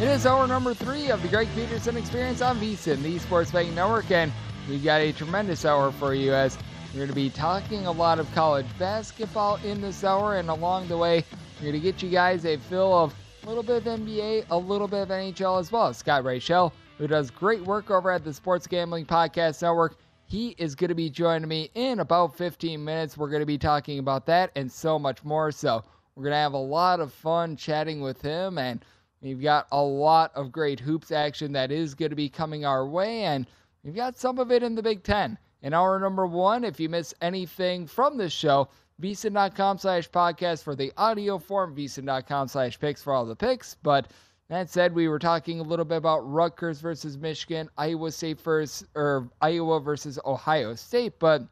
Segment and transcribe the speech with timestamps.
[0.00, 3.74] It is hour number three of the Greg Peterson Experience on VSIN, the Sports Betting
[3.74, 4.32] Network, and
[4.66, 6.56] we've got a tremendous hour for you as
[6.94, 10.88] we're going to be talking a lot of college basketball in this hour, and along
[10.88, 11.22] the way,
[11.58, 14.56] we're going to get you guys a feel of a little bit of NBA, a
[14.56, 15.92] little bit of NHL as well.
[15.92, 20.74] Scott Reichel, who does great work over at the Sports Gambling Podcast Network, he is
[20.74, 23.18] going to be joining me in about 15 minutes.
[23.18, 25.52] We're going to be talking about that and so much more.
[25.52, 25.84] So
[26.14, 28.82] we're going to have a lot of fun chatting with him, and
[29.22, 32.86] we've got a lot of great hoops action that is going to be coming our
[32.86, 33.46] way, and
[33.82, 35.38] we've got some of it in the Big Ten.
[35.62, 38.68] In hour number one, if you miss anything from this show,
[39.00, 43.74] vsin.com slash podcast for the audio form, vsin.com slash picks for all the picks.
[43.82, 44.10] But
[44.48, 48.88] that said, we were talking a little bit about Rutgers versus Michigan, Iowa State versus
[48.94, 51.42] or Iowa versus Ohio State, but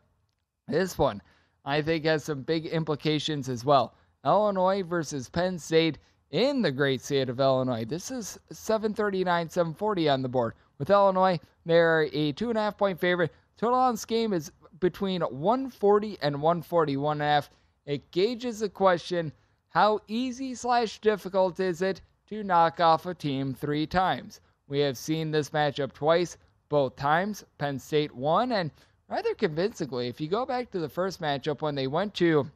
[0.66, 1.22] this one
[1.64, 3.94] I think has some big implications as well.
[4.24, 5.98] Illinois versus Penn State
[6.30, 7.84] in the great state of Illinois.
[7.84, 10.54] This is 739, 740 on the board.
[10.78, 13.32] With Illinois, they're a two and a half point favorite.
[13.56, 17.50] Total on this game is between 140 and 141 and a half.
[17.86, 19.32] It gauges the question
[19.70, 24.40] how easy slash difficult is it to knock off a team three times?
[24.66, 26.36] We have seen this matchup twice.
[26.68, 28.70] Both times, Penn State won, and
[29.08, 30.08] rather convincingly.
[30.08, 32.50] If you go back to the first matchup when they went to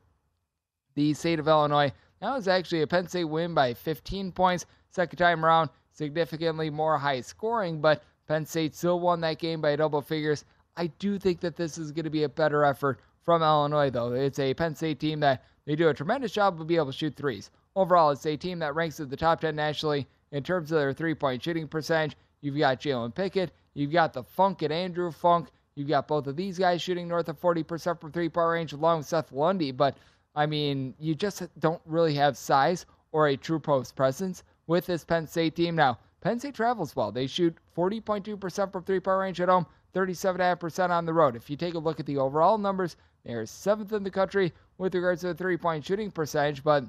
[0.94, 4.64] the state of Illinois, that was actually a Penn State win by 15 points.
[4.90, 9.74] Second time around, significantly more high scoring, but Penn State still won that game by
[9.74, 10.44] double figures.
[10.76, 14.12] I do think that this is going to be a better effort from Illinois, though.
[14.12, 16.96] It's a Penn State team that they do a tremendous job of being able to
[16.96, 17.50] shoot threes.
[17.74, 20.92] Overall, it's a team that ranks at the top 10 nationally in terms of their
[20.92, 22.16] three point shooting percentage.
[22.40, 25.48] You've got Jalen Pickett, you've got the Funk and Andrew Funk.
[25.74, 28.98] You've got both of these guys shooting north of 40% from three point range, along
[28.98, 29.72] with Seth Lundy.
[29.72, 29.96] But
[30.34, 35.04] I mean, you just don't really have size or a true post presence with this
[35.04, 35.76] Penn State team.
[35.76, 37.12] Now, Penn State travels well.
[37.12, 41.37] They shoot 40.2% from three point range at home, 37.5% on the road.
[41.37, 44.94] If you take a look at the overall numbers, they're seventh in the country with
[44.94, 46.64] regards to the three point shooting percentage.
[46.64, 46.85] But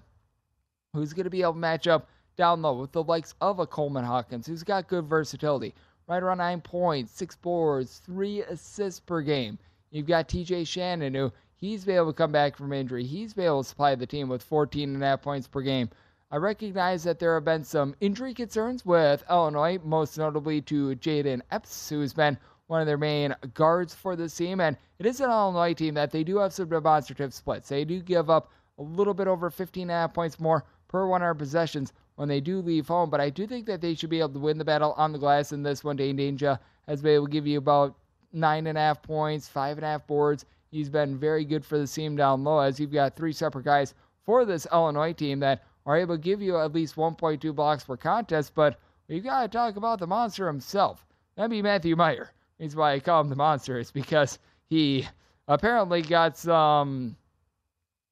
[0.93, 3.67] who's going to be able to match up down low with the likes of a
[3.67, 5.75] Coleman Hawkins, who's got good versatility?
[6.07, 9.57] Right around nine points, six boards, three assists per game.
[9.91, 11.31] You've got TJ Shannon, who
[11.63, 13.05] he's been able to come back from injury.
[13.05, 15.89] He's been able to supply the team with 14 and a half points per game.
[16.29, 21.41] I recognize that there have been some injury concerns with Illinois, most notably to Jayden
[21.51, 22.37] Epps, who's been
[22.67, 24.59] one of their main guards for this team.
[24.59, 27.69] And it is an Illinois team that they do have some demonstrative splits.
[27.69, 31.07] They do give up a little bit over 15 and a half points more per
[31.07, 33.09] 100 possessions when they do leave home.
[33.09, 35.19] But I do think that they should be able to win the battle on the
[35.19, 35.95] glass in this one.
[35.95, 37.95] Dain Dainja has been able to give you about
[38.33, 40.45] nine and a half points, five and a half boards.
[40.73, 43.93] He's been very good for the team down low as you've got three separate guys
[44.25, 47.95] for this Illinois team that are able to give you at least 1.2 blocks per
[47.95, 48.55] contest.
[48.55, 51.05] But we've got to talk about the monster himself.
[51.35, 52.31] That'd be Matthew Mayer.
[52.59, 55.07] That's why I call him the monster, is because he
[55.47, 57.17] apparently got some,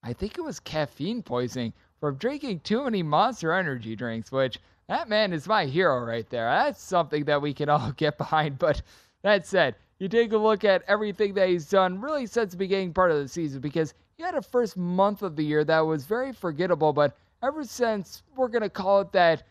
[0.04, 5.10] I think it was caffeine poisoning from drinking too many monster energy drinks, which that
[5.10, 6.46] man is my hero right there.
[6.46, 8.60] That's something that we can all get behind.
[8.60, 8.84] But
[9.24, 12.92] that said, you take a look at everything that he's done really since the beginning
[12.92, 16.06] part of the season because he had a first month of the year that was
[16.06, 19.44] very forgettable, but ever since we're going to call it that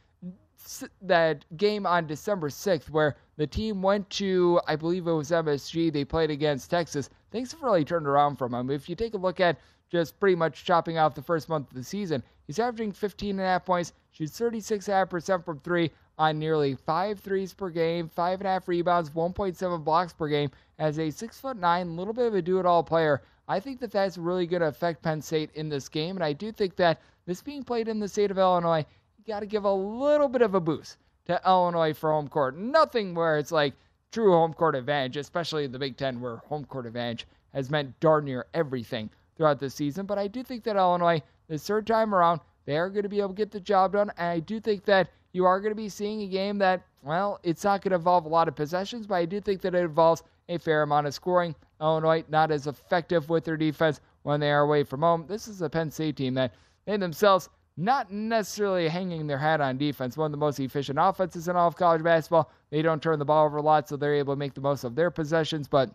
[1.02, 5.93] that game on December 6th where the team went to I believe it was MSG
[5.93, 8.70] they played against Texas things have really turned around from him.
[8.70, 9.56] If you take a look at
[9.91, 13.41] just pretty much chopping off the first month of the season he's averaging 15 and
[13.41, 18.46] a half points shoots 36.5% from three on nearly five threes per game, five and
[18.46, 20.50] a half rebounds, 1.7 blocks per game.
[20.78, 24.19] As a six foot nine, little bit of a do-it-all player, I think that that's
[24.19, 27.43] really going to affect Penn State in this game, and I do think that this
[27.43, 28.84] being played in the state of Illinois,
[29.17, 32.55] you got to give a little bit of a boost to Illinois for home court.
[32.55, 33.73] Nothing where it's like
[34.12, 37.99] true home court advantage, especially in the Big Ten, where home court advantage has meant
[37.99, 40.05] darn near everything throughout the season.
[40.05, 43.20] But I do think that Illinois, this third time around, they are going to be
[43.20, 44.11] able to get the job done.
[44.19, 47.38] And I do think that you are going to be seeing a game that, well,
[47.43, 49.82] it's not going to involve a lot of possessions, but I do think that it
[49.82, 51.55] involves a fair amount of scoring.
[51.81, 55.25] Illinois not as effective with their defense when they are away from home.
[55.29, 56.55] This is a Penn State team that
[56.85, 60.17] they themselves not necessarily hanging their hat on defense.
[60.17, 62.50] One of the most efficient offenses in all of college basketball.
[62.71, 64.85] They don't turn the ball over a lot, so they're able to make the most
[64.85, 65.91] of their possessions, but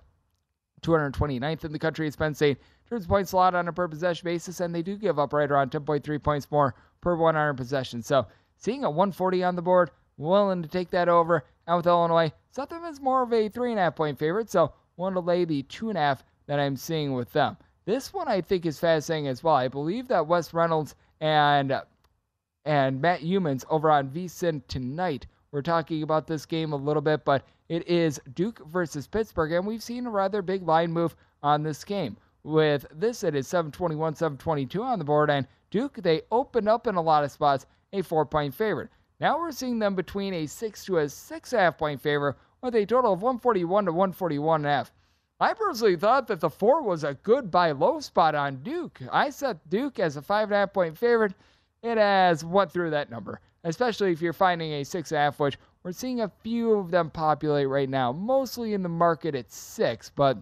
[0.81, 2.57] 229th in the country is Penn State.
[2.89, 5.49] Turns points a lot on a per possession basis, and they do give up right
[5.49, 8.01] around 10.3 points more per 100 possession.
[8.01, 8.25] So
[8.57, 11.45] seeing a 140 on the board, willing to take that over.
[11.67, 14.73] And with Illinois, Southern is more of a three and a half point favorite, so
[14.97, 17.57] want to lay the two and a half that I'm seeing with them.
[17.85, 19.55] This one I think is fascinating as well.
[19.55, 21.81] I believe that Wes Reynolds and
[22.65, 25.27] and Matt Youmans over on VSIN tonight.
[25.51, 29.65] We're talking about this game a little bit, but it is Duke versus Pittsburgh, and
[29.65, 32.17] we've seen a rather big line move on this game.
[32.43, 36.95] With this, it is 721, 722 on the board, and Duke, they open up in
[36.95, 37.65] a lot of spots
[37.99, 38.89] a four point favorite.
[39.19, 42.35] Now we're seeing them between a six to a six and a half point favorite
[42.61, 44.91] with a total of 141 to 141 and a half.
[45.39, 49.01] I personally thought that the four was a good buy low spot on Duke.
[49.11, 51.33] I set Duke as a five and a half point favorite.
[51.83, 55.39] It has went through that number, especially if you're finding a six and a half,
[55.39, 59.51] which we're seeing a few of them populate right now, mostly in the market at
[59.51, 60.41] six, but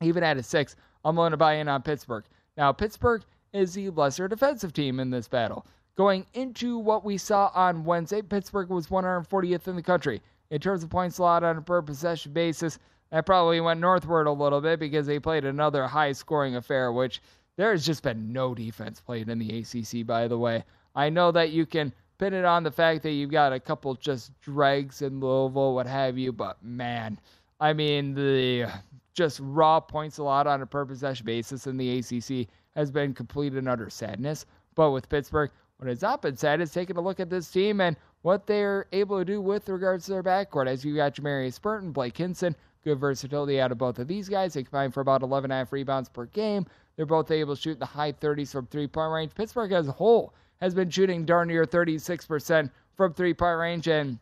[0.00, 2.24] even at a six, I'm willing to buy in on Pittsburgh.
[2.56, 5.66] Now, Pittsburgh is the lesser defensive team in this battle.
[5.96, 10.20] Going into what we saw on Wednesday, Pittsburgh was 140th in the country.
[10.50, 12.78] In terms of points allowed on a per possession basis,
[13.10, 17.22] that probably went northward a little bit because they played another high scoring affair, which
[17.56, 20.64] there has just been no defense played in the ACC, by the way.
[20.96, 23.94] I know that you can pin it on the fact that you've got a couple
[23.94, 27.20] just dregs in Louisville, what have you, but man,
[27.60, 28.66] I mean, the
[29.14, 33.52] just raw points allowed on a per possession basis in the ACC has been complete
[33.54, 34.44] and utter sadness.
[34.74, 37.96] But with Pittsburgh, what not been said is taking a look at this team and
[38.22, 40.66] what they're able to do with regards to their backcourt.
[40.66, 44.54] As you got Jamarius Burton, Blake Hinson, good versatility out of both of these guys.
[44.54, 46.66] They combine for about 11.5 rebounds per game.
[46.96, 49.34] They're both able to shoot the high 30s from three point range.
[49.34, 53.88] Pittsburgh as a whole has been shooting darn near 36% from three point range.
[53.88, 54.18] And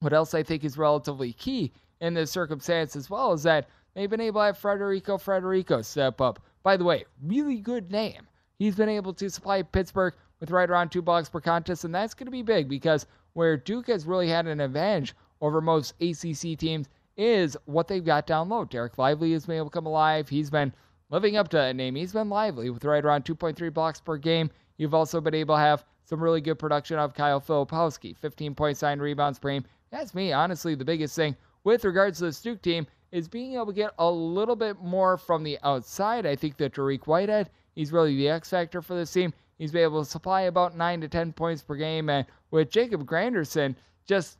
[0.00, 4.10] what else I think is relatively key in this circumstance as well is that they've
[4.10, 6.40] been able to have Federiko Federiko step up.
[6.62, 8.28] By the way, really good name.
[8.58, 12.14] He's been able to supply Pittsburgh with right around two blocks per contest, and that's
[12.14, 16.58] going to be big because where Duke has really had an advantage over most ACC
[16.58, 18.64] teams is what they've got down low.
[18.64, 20.28] Dereck Lively has been able to come alive.
[20.28, 20.72] He's been
[21.10, 21.94] living up to that name.
[21.94, 24.50] He's been lively with right around 2.3 blocks per game.
[24.76, 29.38] You've also been able to have some really good production of Kyle Filipowski, 15.9 rebounds
[29.38, 29.64] per game.
[29.90, 33.66] That's me, honestly, the biggest thing with regards to the Duke team is being able
[33.66, 36.26] to get a little bit more from the outside.
[36.26, 39.32] I think that Dariq Whitehead, he's really the X factor for this team.
[39.58, 42.08] He's been able to supply about 9 to 10 points per game.
[42.08, 44.38] And with Jacob Grandison just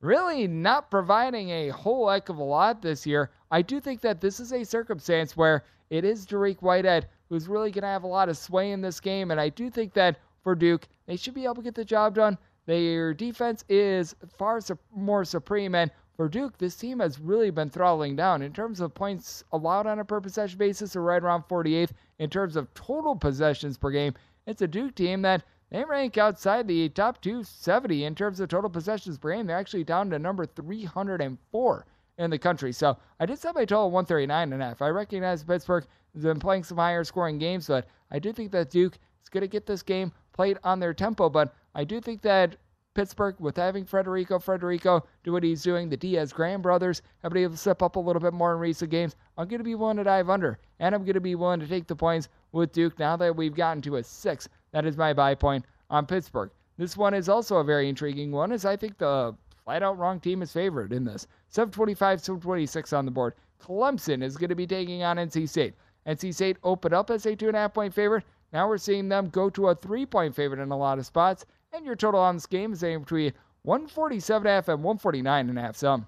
[0.00, 4.20] really not providing a whole heck of a lot this year, I do think that
[4.20, 8.08] this is a circumstance where it is Dariq Whitehead who's really going to have a
[8.08, 9.30] lot of sway in this game.
[9.30, 12.14] And I do think that for Duke, they should be able to get the job
[12.14, 12.38] done.
[12.66, 14.60] Their defense is far
[14.94, 15.74] more supreme.
[15.74, 18.42] And for Duke, this team has really been throttling down.
[18.42, 21.90] In terms of points allowed on a per possession basis, they're right around 48th.
[22.18, 24.14] In terms of total possessions per game,
[24.46, 28.70] it's a Duke team that they rank outside the top 270 in terms of total
[28.70, 29.46] possessions per game.
[29.46, 31.86] They're actually down to number 304
[32.18, 32.72] in the country.
[32.72, 34.82] So I did set my total 139 and a half.
[34.82, 35.84] I recognize Pittsburgh
[36.14, 39.42] has been playing some higher scoring games, but I do think that Duke is going
[39.42, 41.28] to get this game played on their tempo.
[41.28, 42.56] But I do think that
[42.96, 47.42] Pittsburgh, with having Federiko Federiko do what he's doing, the Diaz Graham brothers have been
[47.42, 49.14] able to step up a little bit more in recent games.
[49.36, 51.66] I'm going to be willing to dive under, and I'm going to be willing to
[51.66, 54.48] take the points with Duke now that we've gotten to a six.
[54.72, 56.50] That is my buy point on Pittsburgh.
[56.78, 60.18] This one is also a very intriguing one, as I think the flat out wrong
[60.18, 61.26] team is favored in this.
[61.50, 63.34] 725, 726 on the board.
[63.60, 65.74] Clemson is going to be taking on NC State.
[66.06, 68.24] NC State opened up as a two and a half point favorite.
[68.54, 71.44] Now we're seeing them go to a three point favorite in a lot of spots.
[71.76, 73.32] And your total on this game is anywhere between
[73.66, 75.76] 147.5 and 149.5.
[75.76, 76.02] So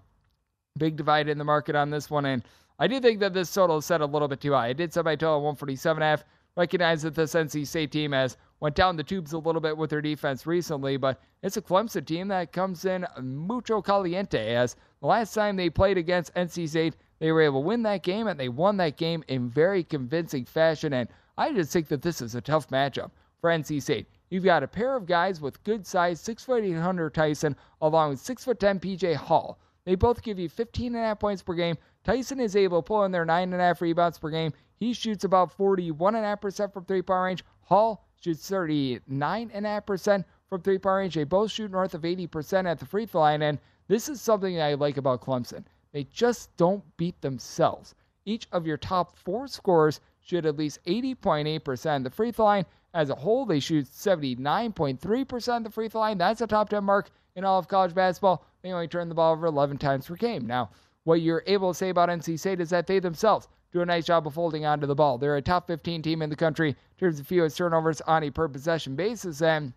[0.78, 2.24] big divide in the market on this one.
[2.24, 2.42] And
[2.78, 4.68] I do think that this total is set a little bit too high.
[4.68, 6.22] I did set my total 147.5.
[6.56, 9.90] Recognize that this NC State team has went down the tubes a little bit with
[9.90, 14.54] their defense recently, but it's a Clemson team that comes in mucho caliente.
[14.54, 18.02] As the last time they played against NC State, they were able to win that
[18.02, 20.94] game, and they won that game in very convincing fashion.
[20.94, 23.10] And I just think that this is a tough matchup
[23.40, 24.06] for NC State.
[24.30, 28.10] You've got a pair of guys with good size, six foot eight Hunter Tyson, along
[28.10, 29.58] with six foot ten PJ Hall.
[29.84, 31.78] They both give you 15 and a half points per game.
[32.04, 34.52] Tyson is able to pull in their nine and a half rebounds per game.
[34.76, 37.44] He shoots about 41 and a half percent from three point range.
[37.62, 41.14] Hall shoots 39 and a half percent from three point range.
[41.14, 43.58] They both shoot north of 80 percent at the free throw line, and
[43.88, 45.64] this is something I like about Clemson.
[45.92, 47.94] They just don't beat themselves.
[48.26, 52.66] Each of your top four scorers shoot at least 80.8% the free throw line.
[52.94, 56.18] As a whole, they shoot 79.3% the free throw line.
[56.18, 58.44] That's a top 10 mark in all of college basketball.
[58.62, 60.46] They only turn the ball over 11 times per game.
[60.46, 60.70] Now,
[61.04, 64.06] what you're able to say about NC State is that they themselves do a nice
[64.06, 65.18] job of holding onto the ball.
[65.18, 68.30] They're a top 15 team in the country in terms of fewest turnovers on a
[68.30, 69.72] per possession basis, and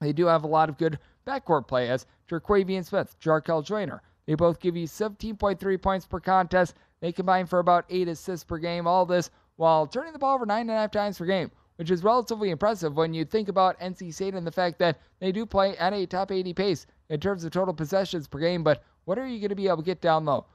[0.00, 4.02] they do have a lot of good backcourt play as Terquavion Smith, Jarkel Joiner.
[4.26, 6.74] They both give you 17.3 points per contest.
[7.00, 8.86] They combine for about eight assists per game.
[8.86, 9.30] All this
[9.62, 12.50] while turning the ball over nine and a half times per game, which is relatively
[12.50, 15.92] impressive when you think about NC State and the fact that they do play at
[15.92, 18.64] a top 80 pace in terms of total possessions per game.
[18.64, 20.46] But what are you going to be able to get down low?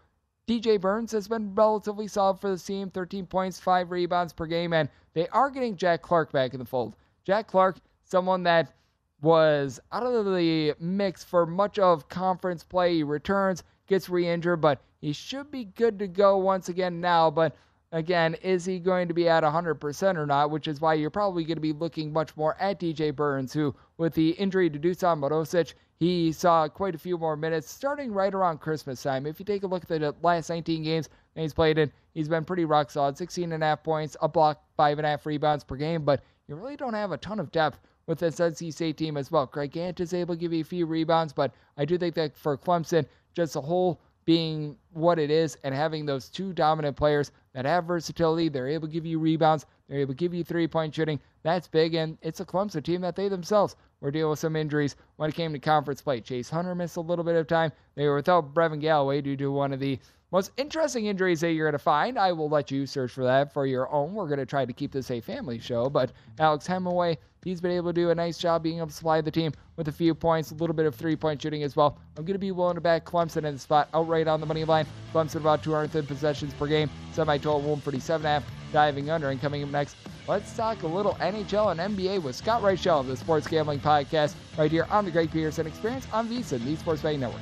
[0.45, 4.73] DJ Burns has been relatively solid for the team 13 points, 5 rebounds per game,
[4.73, 6.97] and they are getting Jack Clark back in the fold.
[7.23, 8.73] Jack Clark, someone that
[9.21, 12.95] was out of the mix for much of conference play.
[12.95, 17.31] He returns, gets re injured, but he should be good to go once again now.
[17.31, 17.55] But
[17.91, 20.51] again, is he going to be at 100% or not?
[20.51, 23.75] Which is why you're probably going to be looking much more at DJ Burns, who,
[23.97, 28.33] with the injury to Dusan Modosic, he saw quite a few more minutes starting right
[28.33, 29.25] around Christmas time.
[29.25, 32.29] If you take a look at the last 19 games that he's played in, he's
[32.29, 35.25] been pretty rock solid 16 and a half points, a block, five and a half
[35.25, 38.73] rebounds per game, but you really don't have a ton of depth with this NC
[38.73, 39.47] State team as well.
[39.47, 42.37] Greg Gantt is able to give you a few rebounds, but I do think that
[42.37, 47.31] for Clemson, just a whole being what it is and having those two dominant players
[47.53, 48.49] that have versatility.
[48.49, 49.65] They're able to give you rebounds.
[49.87, 51.21] They're able to give you three point shooting.
[51.43, 54.97] That's big, and it's a Clemson team that they themselves were dealing with some injuries
[55.15, 56.19] when it came to conference play.
[56.19, 57.71] Chase Hunter missed a little bit of time.
[57.95, 59.97] They were without Brevin Galloway due to one of the
[60.29, 62.19] most interesting injuries that you're going to find.
[62.19, 64.13] I will let you search for that for your own.
[64.13, 67.15] We're going to try to keep this a family show, but Alex Hemenway,
[67.47, 69.87] he's been able to do a nice job being able to supply the team with
[69.87, 71.97] a few points, a little bit of three point shooting as well.
[72.17, 74.65] I'm going to be willing to back Clemson in the spot outright on the money
[74.65, 74.85] line.
[75.13, 79.29] Clemson about 200 possessions per game, semi total 147.5, diving under.
[79.29, 79.95] And coming up next,
[80.27, 84.35] let's talk a little NHL and NBA with Scott Reichel of the Sports Gambling Podcast
[84.57, 87.41] right here on the Greg Peterson Experience on VSiN, the Sports Betting Network.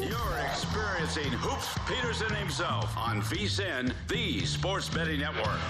[0.00, 5.60] You're experiencing Hoops Peterson himself on VSIN, the Sports Betting Network.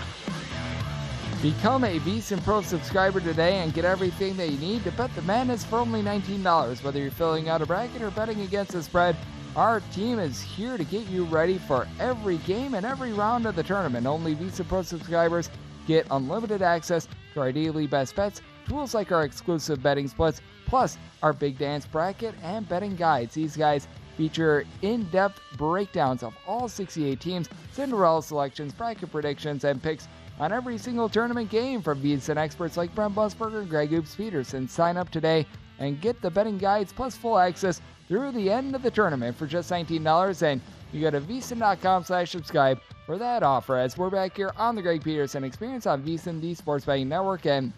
[1.42, 5.22] Become a VSiN Pro subscriber today and get everything that you need to bet the
[5.22, 6.84] madness for only $19.
[6.84, 9.16] Whether you're filling out a bracket or betting against the spread,
[9.56, 13.56] our team is here to get you ready for every game and every round of
[13.56, 14.06] the tournament.
[14.06, 15.50] Only VSiN Pro subscribers
[15.88, 20.98] get unlimited access to our daily best bets, tools like our exclusive betting splits, plus
[21.20, 23.34] our big dance bracket and betting guides.
[23.34, 23.88] These guys
[24.20, 30.76] feature in-depth breakdowns of all 68 teams, Cinderella selections, bracket predictions, and picks on every
[30.76, 34.68] single tournament game from VSiN experts like Brent Musburger and Greg Hoops Peterson.
[34.68, 35.46] Sign up today
[35.78, 39.46] and get the betting guides plus full access through the end of the tournament for
[39.46, 40.42] just $19.
[40.42, 40.60] And
[40.92, 44.82] you go to vsin.com slash subscribe for that offer as we're back here on the
[44.82, 47.46] Greg Peterson Experience on VSiN, the Sports Betting Network.
[47.46, 47.72] And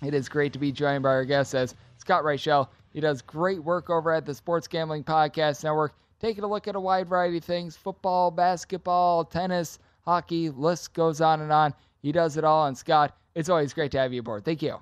[0.00, 2.68] it is great to be joined by our guest as Scott Reichel.
[2.96, 6.76] He does great work over at the Sports Gambling Podcast Network, taking a look at
[6.76, 11.74] a wide variety of things football, basketball, tennis, hockey, list goes on and on.
[12.00, 12.68] He does it all.
[12.68, 14.46] And Scott, it's always great to have you aboard.
[14.46, 14.78] Thank you.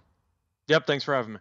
[0.69, 1.39] Yep, thanks for having me.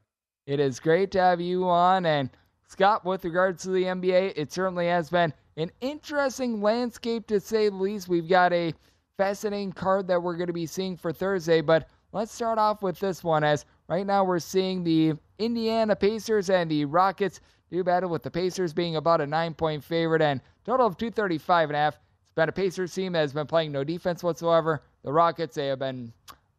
[0.48, 2.08] It is great to have you on.
[2.08, 2.32] And
[2.68, 7.70] Scott, with regards to the NBA, it certainly has been an interesting landscape to say
[7.70, 8.10] the least.
[8.10, 8.74] We've got a
[9.16, 13.00] fascinating card that we're going to be seeing for Thursday, but let's start off with
[13.00, 17.42] this one as right now we're seeing the Indiana Pacers and the Rockets
[17.72, 21.70] do battle with the Pacers being about a nine point favorite and total of 235
[21.70, 22.00] and a half.
[22.24, 24.84] It's been a Pacers team that has been playing no defense whatsoever.
[25.04, 26.14] The Rockets, they have been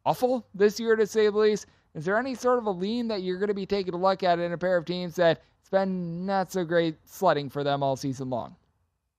[0.04, 1.66] awful this year to say the least.
[1.94, 4.22] Is there any sort of a lean that you're going to be taking a look
[4.22, 7.82] at in a pair of teams that it's been not so great sledding for them
[7.82, 8.56] all season long?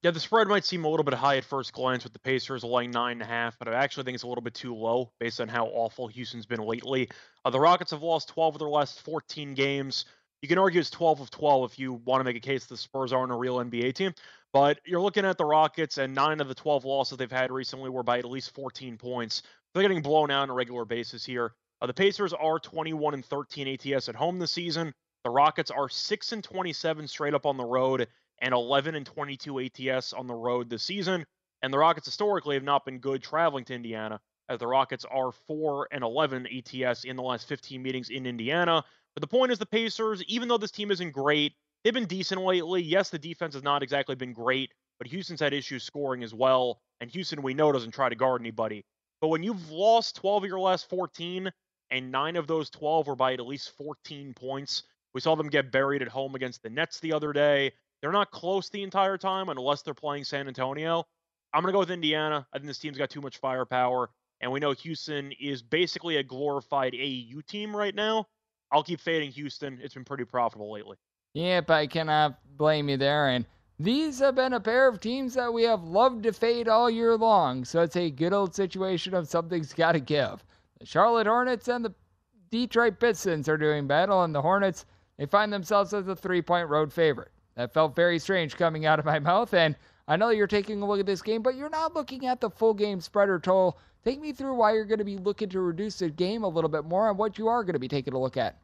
[0.03, 2.63] Yeah, the spread might seem a little bit high at first glance with the Pacers
[2.63, 5.11] laying nine and a half, but I actually think it's a little bit too low
[5.19, 7.09] based on how awful Houston's been lately.
[7.45, 10.05] Uh, the Rockets have lost 12 of their last 14 games.
[10.41, 12.75] You can argue it's 12 of 12 if you want to make a case the
[12.75, 14.13] Spurs aren't a real NBA team,
[14.51, 17.89] but you're looking at the Rockets, and nine of the 12 losses they've had recently
[17.89, 19.43] were by at least 14 points.
[19.73, 21.53] They're getting blown out on a regular basis here.
[21.81, 24.93] Uh, the Pacers are 21 and 13 ATS at home this season.
[25.23, 28.07] The Rockets are 6 and 27 straight up on the road
[28.39, 31.25] and 11 and 22 ATS on the road this season.
[31.61, 35.31] And the Rockets historically have not been good traveling to Indiana, as the Rockets are
[35.31, 38.83] 4 and 11 ATS in the last 15 meetings in Indiana.
[39.13, 41.53] But the point is, the Pacers, even though this team isn't great,
[41.83, 42.81] they've been decent lately.
[42.81, 46.81] Yes, the defense has not exactly been great, but Houston's had issues scoring as well.
[47.01, 48.85] And Houston, we know, doesn't try to guard anybody.
[49.21, 51.51] But when you've lost 12 of your last 14,
[51.91, 55.71] and nine of those 12 were by at least 14 points, we saw them get
[55.71, 57.71] buried at home against the Nets the other day.
[58.01, 61.05] They're not close the entire time unless they're playing San Antonio.
[61.53, 62.45] I'm going to go with Indiana.
[62.51, 64.09] I think this team's got too much firepower.
[64.41, 68.27] And we know Houston is basically a glorified AAU team right now.
[68.71, 69.79] I'll keep fading Houston.
[69.81, 70.97] It's been pretty profitable lately.
[71.33, 73.29] Yep, I cannot blame you there.
[73.29, 73.45] And
[73.79, 77.17] these have been a pair of teams that we have loved to fade all year
[77.17, 80.43] long, so it's a good old situation of something's got to give.
[80.79, 81.93] The Charlotte Hornets and the
[82.51, 84.85] Detroit Pistons are doing battle, and the Hornets,
[85.17, 87.31] they find themselves as a three point road favorite.
[87.55, 89.75] That felt very strange coming out of my mouth, and
[90.07, 92.49] I know you're taking a look at this game, but you're not looking at the
[92.49, 93.79] full game spread or total.
[94.03, 96.69] Take me through why you're going to be looking to reduce the game a little
[96.69, 98.59] bit more and what you are going to be taking a look at.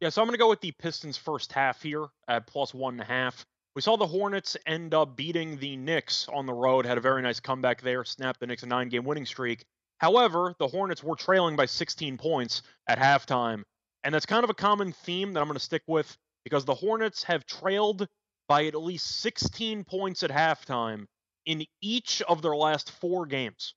[0.00, 2.94] Yeah, so I'm going to go with the Pistons first half here at plus one
[2.94, 3.44] and a half.
[3.74, 7.20] We saw the Hornets end up beating the Knicks on the road, had a very
[7.20, 9.64] nice comeback there, snapped the Knicks a nine game winning streak.
[9.98, 13.64] However, the Hornets were trailing by 16 points at halftime.
[14.04, 16.74] And that's kind of a common theme that I'm going to stick with because the
[16.74, 18.06] Hornets have trailed
[18.48, 21.06] by at least 16 points at halftime
[21.44, 23.74] in each of their last four games.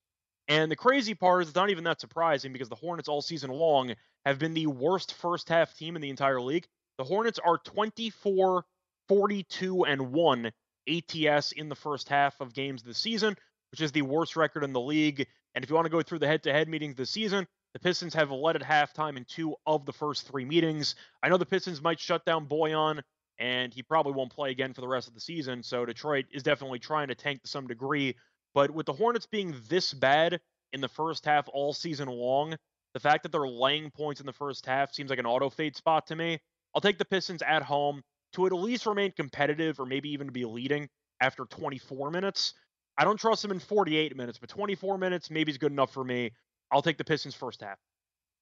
[0.48, 3.52] And the crazy part is it's not even that surprising because the Hornets all season
[3.52, 3.94] long
[4.26, 6.68] have been the worst first half team in the entire league.
[6.98, 8.66] The Hornets are 24,
[9.08, 10.52] 42, and 1
[10.90, 13.36] ATS in the first half of games this season,
[13.72, 15.28] which is the worst record in the league.
[15.54, 17.80] And if you want to go through the head to head meetings this season, the
[17.80, 20.96] Pistons have led at halftime in two of the first three meetings.
[21.22, 23.02] I know the Pistons might shut down Bojan,
[23.40, 25.64] and he probably won't play again for the rest of the season.
[25.64, 28.16] So Detroit is definitely trying to tank to some degree.
[28.54, 30.40] But with the Hornets being this bad
[30.74, 32.56] in the first half all season long,
[32.94, 35.76] the fact that they're laying points in the first half seems like an auto fade
[35.76, 36.40] spot to me.
[36.76, 38.02] I'll take the Pistons at home
[38.34, 40.90] to at least remain competitive or maybe even to be leading
[41.22, 42.54] after 24 minutes.
[42.98, 46.04] I don't trust them in 48 minutes, but 24 minutes maybe is good enough for
[46.04, 46.32] me.
[46.72, 47.78] I'll take the Pistons first half.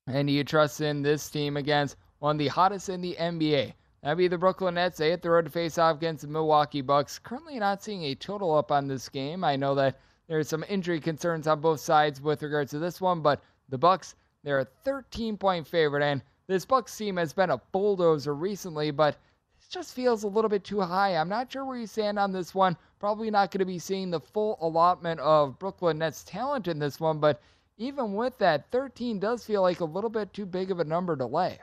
[0.07, 3.73] And you trust in this team against one of the hottest in the NBA.
[4.07, 4.99] That'd be the Brooklyn Nets.
[4.99, 7.19] They hit the road to face off against the Milwaukee Bucks.
[7.19, 9.43] Currently not seeing a total up on this game.
[9.43, 13.19] I know that there's some injury concerns on both sides with regards to this one,
[13.19, 17.61] but the Bucks, they're a 13 point favorite, and this Bucks team has been a
[17.73, 21.17] bulldozer recently, but it just feels a little bit too high.
[21.17, 22.77] I'm not sure where you stand on this one.
[22.99, 27.01] Probably not going to be seeing the full allotment of Brooklyn Nets talent in this
[27.01, 27.41] one, but
[27.77, 31.17] even with that, 13 does feel like a little bit too big of a number
[31.17, 31.59] to lay.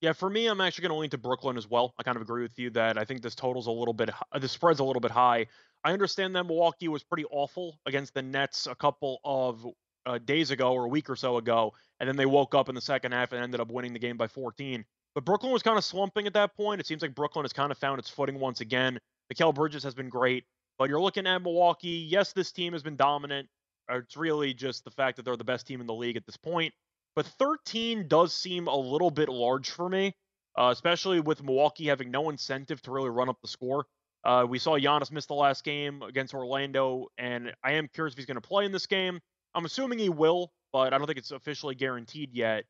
[0.00, 1.94] Yeah, for me, I'm actually going to lean to Brooklyn as well.
[1.98, 4.48] I kind of agree with you that I think this total's a little bit, the
[4.48, 5.46] spread's a little bit high.
[5.84, 9.66] I understand that Milwaukee was pretty awful against the Nets a couple of
[10.06, 12.74] uh, days ago or a week or so ago, and then they woke up in
[12.74, 14.84] the second half and ended up winning the game by 14.
[15.14, 16.80] But Brooklyn was kind of slumping at that point.
[16.80, 18.98] It seems like Brooklyn has kind of found its footing once again.
[19.32, 20.44] Mikal Bridges has been great,
[20.78, 22.06] but you're looking at Milwaukee.
[22.08, 23.48] Yes, this team has been dominant.
[23.90, 26.36] It's really just the fact that they're the best team in the league at this
[26.36, 26.72] point.
[27.16, 30.14] But 13 does seem a little bit large for me,
[30.58, 33.86] uh, especially with Milwaukee having no incentive to really run up the score.
[34.24, 38.18] Uh, we saw Giannis miss the last game against Orlando, and I am curious if
[38.18, 39.18] he's going to play in this game.
[39.54, 42.64] I'm assuming he will, but I don't think it's officially guaranteed yet.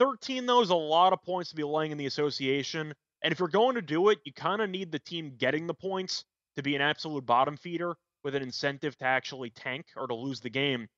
[0.00, 2.92] 13, though, is a lot of points to be laying in the association.
[3.22, 5.74] And if you're going to do it, you kind of need the team getting the
[5.74, 6.24] points
[6.56, 10.40] to be an absolute bottom feeder with an incentive to actually tank or to lose
[10.40, 10.88] the game.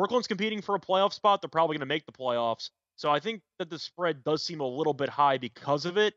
[0.00, 1.42] Brooklyn's competing for a playoff spot.
[1.42, 2.70] They're probably going to make the playoffs.
[2.96, 6.14] So I think that the spread does seem a little bit high because of it.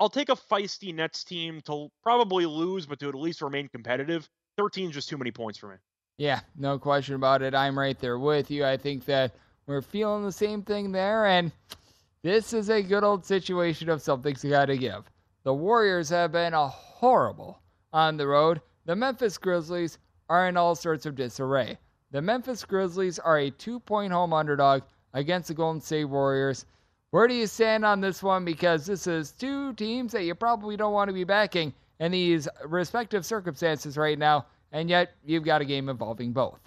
[0.00, 4.28] I'll take a feisty Nets team to probably lose, but to at least remain competitive.
[4.56, 5.76] 13 is just too many points for me.
[6.18, 7.54] Yeah, no question about it.
[7.54, 8.64] I'm right there with you.
[8.64, 9.36] I think that
[9.68, 11.52] we're feeling the same thing there, and
[12.24, 15.08] this is a good old situation of something's got to give.
[15.44, 17.62] The Warriors have been a horrible
[17.92, 18.60] on the road.
[18.86, 21.78] The Memphis Grizzlies are in all sorts of disarray.
[22.12, 24.82] The Memphis Grizzlies are a two point home underdog
[25.14, 26.66] against the Golden State Warriors.
[27.10, 28.44] Where do you stand on this one?
[28.44, 32.48] Because this is two teams that you probably don't want to be backing in these
[32.64, 36.60] respective circumstances right now, and yet you've got a game involving both.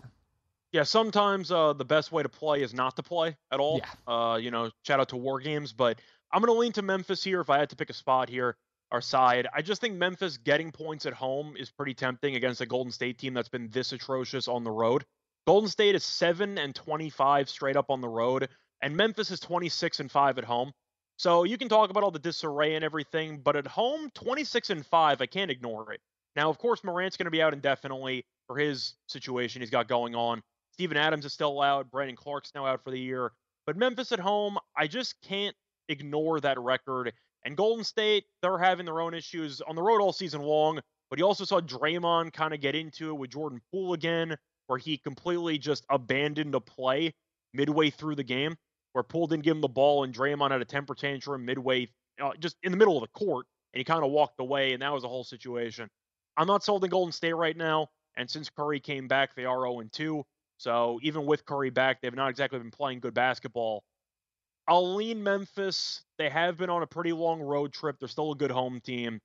[0.72, 3.80] Yeah, sometimes uh, the best way to play is not to play at all.
[3.80, 4.32] Yeah.
[4.32, 6.00] Uh, you know, shout out to War Games, but
[6.32, 8.56] I'm going to lean to Memphis here if I had to pick a spot here,
[8.92, 9.48] our side.
[9.54, 13.20] I just think Memphis getting points at home is pretty tempting against a Golden State
[13.20, 15.06] team that's been this atrocious on the road.
[15.46, 18.48] Golden State is 7 and 25 straight up on the road,
[18.82, 20.72] and Memphis is 26 and 5 at home.
[21.18, 24.86] So you can talk about all the disarray and everything, but at home, 26 and
[24.86, 26.00] 5, I can't ignore it.
[26.38, 30.16] Now, of course, Morant's going to be out indefinitely for his situation he's got going
[30.16, 30.42] on.
[30.72, 31.92] Steven Adams is still out.
[31.92, 33.32] Brandon Clarke's now out for the year.
[33.68, 35.56] But Memphis at home, I just can't
[35.90, 37.14] ignore that record.
[37.46, 40.80] And Golden State, they're having their own issues on the road all season long.
[41.10, 44.38] But you also saw Draymond kind of get into it with Jordan Poole again
[44.74, 47.14] where he completely just abandoned a play
[47.54, 48.56] midway through the game,
[48.94, 51.88] where Poole didn't give him the ball and Draymond had a temper tantrum midway,
[52.20, 54.82] uh, just in the middle of the court, and he kind of walked away, and
[54.82, 55.88] that was a whole situation.
[56.38, 59.62] I'm not sold in Golden State right now, and since Curry came back, they are
[59.62, 60.24] 0 2.
[60.58, 63.84] So even with Curry back, they've not exactly been playing good basketball.
[64.68, 66.02] I'll lean Memphis.
[66.18, 67.98] They have been on a pretty long road trip.
[68.00, 69.20] They're still a good home team.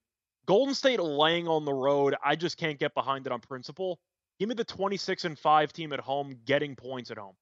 [0.45, 3.99] Golden State laying on the road, I just can't get behind it on principle.
[4.39, 7.35] Give me the 26 and 5 team at home getting points at home.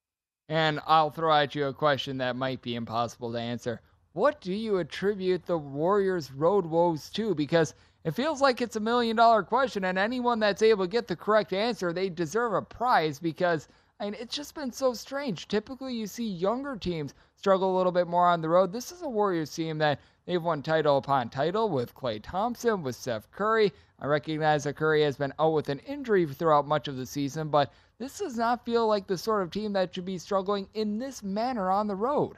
[0.48, 3.80] And I'll throw at you a question that might be impossible to answer.
[4.12, 7.35] What do you attribute the Warriors' road woes to?
[7.35, 11.06] Because it feels like it's a million dollar question, and anyone that's able to get
[11.06, 15.48] the correct answer, they deserve a prize because Mean, it's just been so strange.
[15.48, 18.70] Typically, you see younger teams struggle a little bit more on the road.
[18.70, 22.94] This is a Warriors team that they've won title upon title with Klay Thompson, with
[22.94, 23.72] Steph Curry.
[23.98, 27.48] I recognize that Curry has been out with an injury throughout much of the season,
[27.48, 30.98] but this does not feel like the sort of team that should be struggling in
[30.98, 32.37] this manner on the road.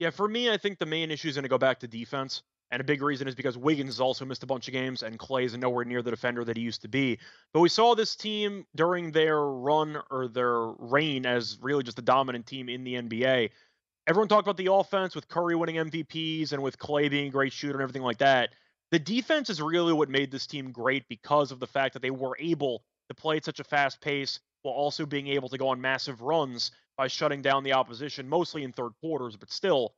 [0.00, 2.42] Yeah, for me, I think the main issue is going to go back to defense.
[2.72, 5.18] And a big reason is because Wiggins has also missed a bunch of games, and
[5.18, 7.18] Klay is nowhere near the defender that he used to be.
[7.52, 12.02] But we saw this team during their run or their reign as really just a
[12.02, 13.50] dominant team in the NBA.
[14.06, 17.52] Everyone talked about the offense with Curry winning MVPs and with Klay being a great
[17.52, 18.54] shooter and everything like that.
[18.90, 22.10] The defense is really what made this team great because of the fact that they
[22.10, 25.68] were able to play at such a fast pace while also being able to go
[25.68, 29.94] on massive runs by shutting down the opposition, mostly in third quarters, but still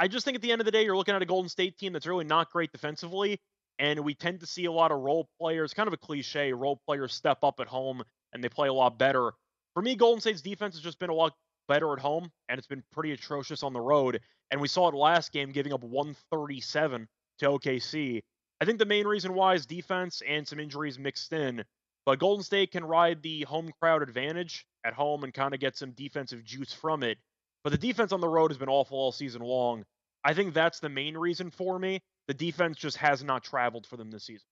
[0.00, 1.76] I just think at the end of the day, you're looking at a Golden State
[1.76, 3.38] team that's really not great defensively.
[3.78, 6.80] And we tend to see a lot of role players, kind of a cliche, role
[6.86, 9.32] players step up at home and they play a lot better.
[9.74, 11.34] For me, Golden State's defense has just been a lot
[11.68, 14.20] better at home, and it's been pretty atrocious on the road.
[14.50, 17.06] And we saw it last game, giving up 137
[17.40, 18.22] to OKC.
[18.58, 21.62] I think the main reason why is defense and some injuries mixed in.
[22.06, 25.76] But Golden State can ride the home crowd advantage at home and kind of get
[25.76, 27.18] some defensive juice from it.
[27.62, 29.84] But the defense on the road has been awful all season long.
[30.24, 32.00] I think that's the main reason for me.
[32.26, 34.46] The defense just has not traveled for them this season.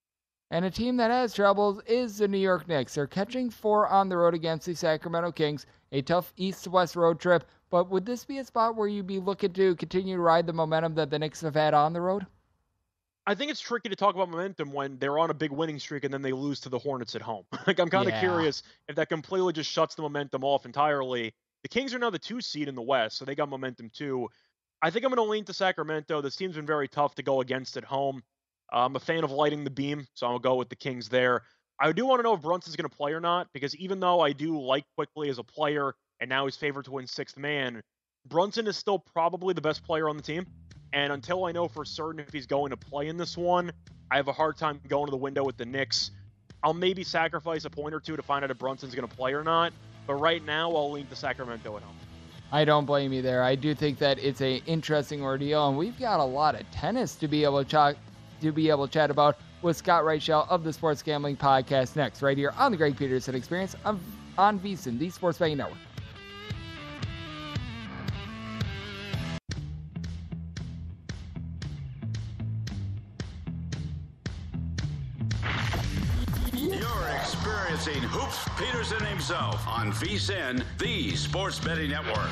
[0.50, 2.94] And a team that has troubles is the New York Knicks.
[2.94, 6.96] They're catching four on the road against the Sacramento Kings, a tough east to west
[6.96, 7.44] road trip.
[7.70, 10.54] But would this be a spot where you'd be looking to continue to ride the
[10.54, 12.26] momentum that the Knicks have had on the road?
[13.26, 16.04] I think it's tricky to talk about momentum when they're on a big winning streak
[16.04, 17.44] and then they lose to the Hornets at home.
[17.66, 18.20] like I'm kind of yeah.
[18.20, 21.34] curious if that completely just shuts the momentum off entirely.
[21.62, 24.28] The Kings are now the two seed in the West, so they got momentum too.
[24.80, 26.20] I think I'm going to lean to Sacramento.
[26.20, 28.22] This team's been very tough to go against at home.
[28.72, 31.42] Uh, I'm a fan of lighting the beam, so I'll go with the Kings there.
[31.80, 34.20] I do want to know if Brunson's going to play or not, because even though
[34.20, 37.82] I do like Quickley as a player, and now he's favored to win sixth man,
[38.26, 40.46] Brunson is still probably the best player on the team.
[40.92, 43.72] And until I know for certain if he's going to play in this one,
[44.10, 46.10] I have a hard time going to the window with the Knicks.
[46.62, 49.32] I'll maybe sacrifice a point or two to find out if Brunson's going to play
[49.34, 49.72] or not.
[50.08, 51.94] But right now, I'll lean to Sacramento at home.
[52.50, 53.42] I don't blame you there.
[53.42, 57.14] I do think that it's a interesting ordeal, and we've got a lot of tennis
[57.16, 57.94] to be able to talk,
[58.40, 62.22] to be able to chat about with Scott Reichel of the Sports Gambling Podcast next,
[62.22, 64.00] right here on the Greg Peterson Experience on,
[64.38, 65.76] on VSiN, the Sports Betting Network.
[78.58, 82.28] Peterson himself on VSiN, the Sports Betting Network.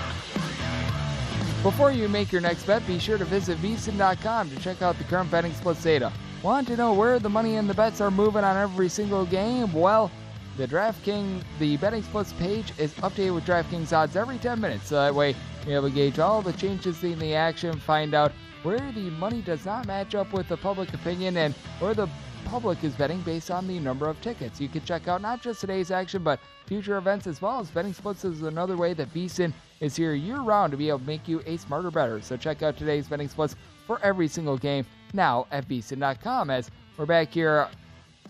[1.62, 5.04] Before you make your next bet, be sure to visit VSiN.com to check out the
[5.04, 6.12] current betting splits data.
[6.42, 9.72] Want to know where the money and the bets are moving on every single game?
[9.72, 10.10] Well,
[10.56, 14.88] the DraftKings, the betting splits page is updated with DraftKings odds every 10 minutes.
[14.88, 18.32] So that way, you're able to gauge all the changes in the action, find out
[18.64, 22.08] where the money does not match up with the public opinion, and where the
[22.46, 24.60] public is betting based on the number of tickets.
[24.60, 27.92] You can check out not just today's action, but future events as well as betting
[27.92, 31.26] splits is another way that VSiN is here year round to be able to make
[31.26, 32.20] you a smarter better.
[32.20, 33.56] So check out today's betting splits
[33.86, 37.68] for every single game now at VSiN.com as we're back here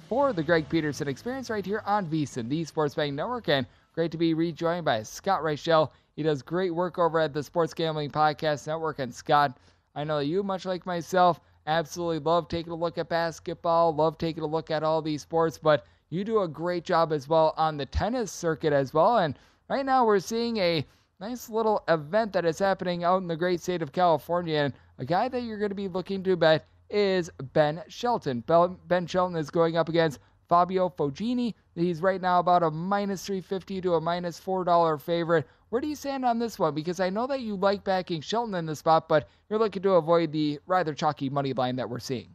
[0.08, 3.48] for the Greg Peterson experience right here on VSiN, the Sports Betting Network.
[3.48, 5.90] And great to be rejoined by Scott Reichel.
[6.16, 8.98] He does great work over at the Sports Gambling Podcast Network.
[8.98, 9.58] And Scott,
[9.94, 14.42] I know you, much like myself, Absolutely love taking a look at basketball, love taking
[14.42, 17.76] a look at all these sports, but you do a great job as well on
[17.76, 19.18] the tennis circuit as well.
[19.18, 19.36] And
[19.68, 20.86] right now we're seeing a
[21.18, 24.58] nice little event that is happening out in the great state of California.
[24.58, 28.44] And a guy that you're going to be looking to bet is Ben Shelton.
[28.86, 31.54] Ben Shelton is going up against Fabio Fognini.
[31.74, 35.48] He's right now about a minus 350 to a minus $4 favorite.
[35.70, 36.74] Where do you stand on this one?
[36.74, 39.92] Because I know that you like backing Shelton in the spot, but you're looking to
[39.92, 42.34] avoid the rather chalky money line that we're seeing.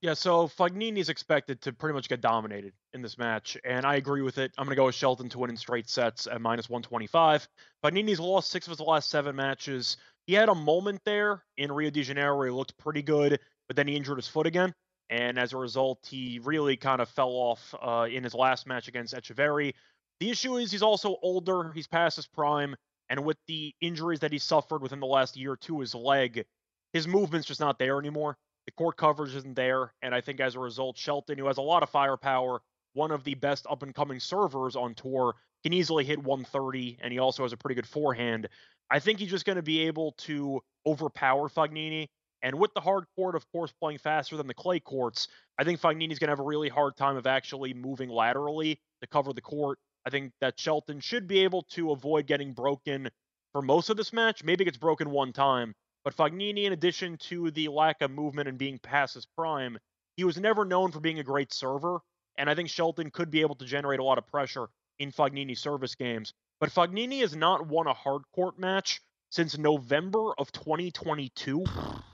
[0.00, 4.22] Yeah, so Fognini's expected to pretty much get dominated in this match, and I agree
[4.22, 4.52] with it.
[4.56, 7.48] I'm going to go with Shelton to win in straight sets at minus 125.
[7.82, 9.96] Fognini's lost six of his last seven matches.
[10.28, 13.74] He had a moment there in Rio de Janeiro where he looked pretty good, but
[13.74, 14.72] then he injured his foot again,
[15.10, 18.86] and as a result, he really kind of fell off uh, in his last match
[18.86, 19.74] against Etcheverry.
[20.20, 22.74] The issue is he's also older, he's past his prime,
[23.08, 26.44] and with the injuries that he suffered within the last year to his leg,
[26.92, 28.36] his movement's just not there anymore.
[28.66, 31.62] The court coverage isn't there, and I think as a result, Shelton, who has a
[31.62, 32.60] lot of firepower,
[32.94, 37.12] one of the best up and coming servers on tour, can easily hit 130, and
[37.12, 38.48] he also has a pretty good forehand.
[38.90, 42.08] I think he's just going to be able to overpower Fognini.
[42.42, 45.28] And with the hard court, of course, playing faster than the clay courts,
[45.58, 49.06] I think Fognini's going to have a really hard time of actually moving laterally to
[49.08, 49.78] cover the court.
[50.08, 53.10] I think that Shelton should be able to avoid getting broken
[53.52, 54.42] for most of this match.
[54.42, 58.48] Maybe it gets broken one time, but Fognini, in addition to the lack of movement
[58.48, 59.76] and being past his prime,
[60.16, 61.98] he was never known for being a great server.
[62.38, 64.68] And I think Shelton could be able to generate a lot of pressure
[64.98, 66.32] in Fognini's service games.
[66.58, 71.66] But Fognini has not won a hard court match since November of 2022.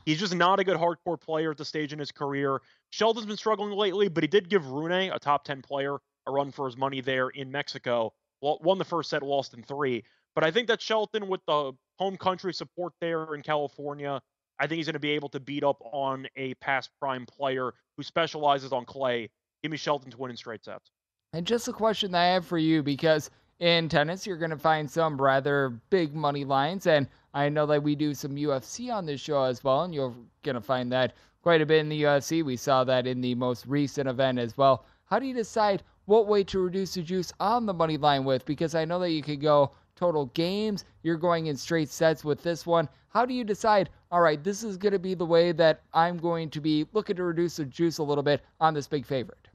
[0.05, 2.61] He's just not a good hard court player at the stage in his career.
[2.91, 6.51] Shelton's been struggling lately, but he did give Rune, a top 10 player, a run
[6.51, 8.13] for his money there in Mexico.
[8.41, 10.05] Won the first set, lost in three.
[10.35, 14.21] But I think that Shelton, with the home country support there in California,
[14.59, 17.73] I think he's going to be able to beat up on a past prime player
[17.97, 19.31] who specializes on clay.
[19.63, 20.91] Give me Shelton to win in straight sets.
[21.33, 24.59] And just a question that I have for you because in tennis, you're going to
[24.59, 26.87] find some rather big money lines.
[26.87, 30.15] And I know that we do some UFC on this show as well, and you're
[30.43, 32.45] going to find that quite a bit in the UFC.
[32.45, 34.85] We saw that in the most recent event as well.
[35.07, 38.45] How do you decide what way to reduce the juice on the money line with?
[38.45, 42.43] Because I know that you could go total games, you're going in straight sets with
[42.43, 42.88] this one.
[43.09, 46.19] How do you decide, all right, this is going to be the way that I'm
[46.19, 49.49] going to be looking to reduce the juice a little bit on this big favorite?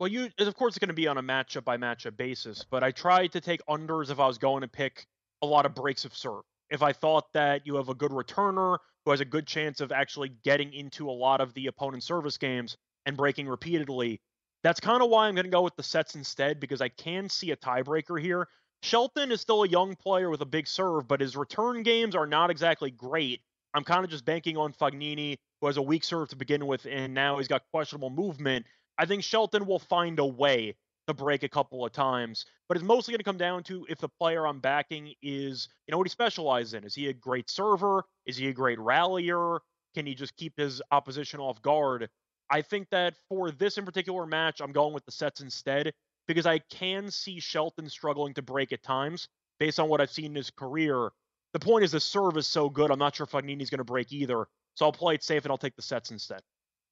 [0.00, 2.82] Well, you of course it's going to be on a matchup by matchup basis, but
[2.82, 5.06] I tried to take unders if I was going to pick
[5.42, 6.42] a lot of breaks of serve.
[6.70, 9.92] If I thought that you have a good returner who has a good chance of
[9.92, 14.20] actually getting into a lot of the opponent's service games and breaking repeatedly,
[14.64, 17.28] that's kind of why I'm going to go with the sets instead because I can
[17.28, 18.48] see a tiebreaker here.
[18.82, 22.26] Shelton is still a young player with a big serve, but his return games are
[22.26, 23.42] not exactly great.
[23.74, 26.86] I'm kind of just banking on Fognini, who has a weak serve to begin with,
[26.86, 28.64] and now he's got questionable movement.
[28.96, 30.76] I think Shelton will find a way
[31.08, 33.98] to break a couple of times, but it's mostly going to come down to if
[33.98, 36.84] the player I'm backing is, you know, what he specializes in.
[36.84, 38.04] Is he a great server?
[38.24, 39.58] Is he a great rallier?
[39.94, 42.08] Can he just keep his opposition off guard?
[42.54, 45.92] I think that for this in particular match, I'm going with the sets instead
[46.28, 49.26] because I can see Shelton struggling to break at times
[49.58, 51.10] based on what I've seen in his career.
[51.52, 53.84] The point is the serve is so good, I'm not sure if Fognini's going to
[53.84, 54.46] break either.
[54.74, 56.42] So I'll play it safe and I'll take the sets instead.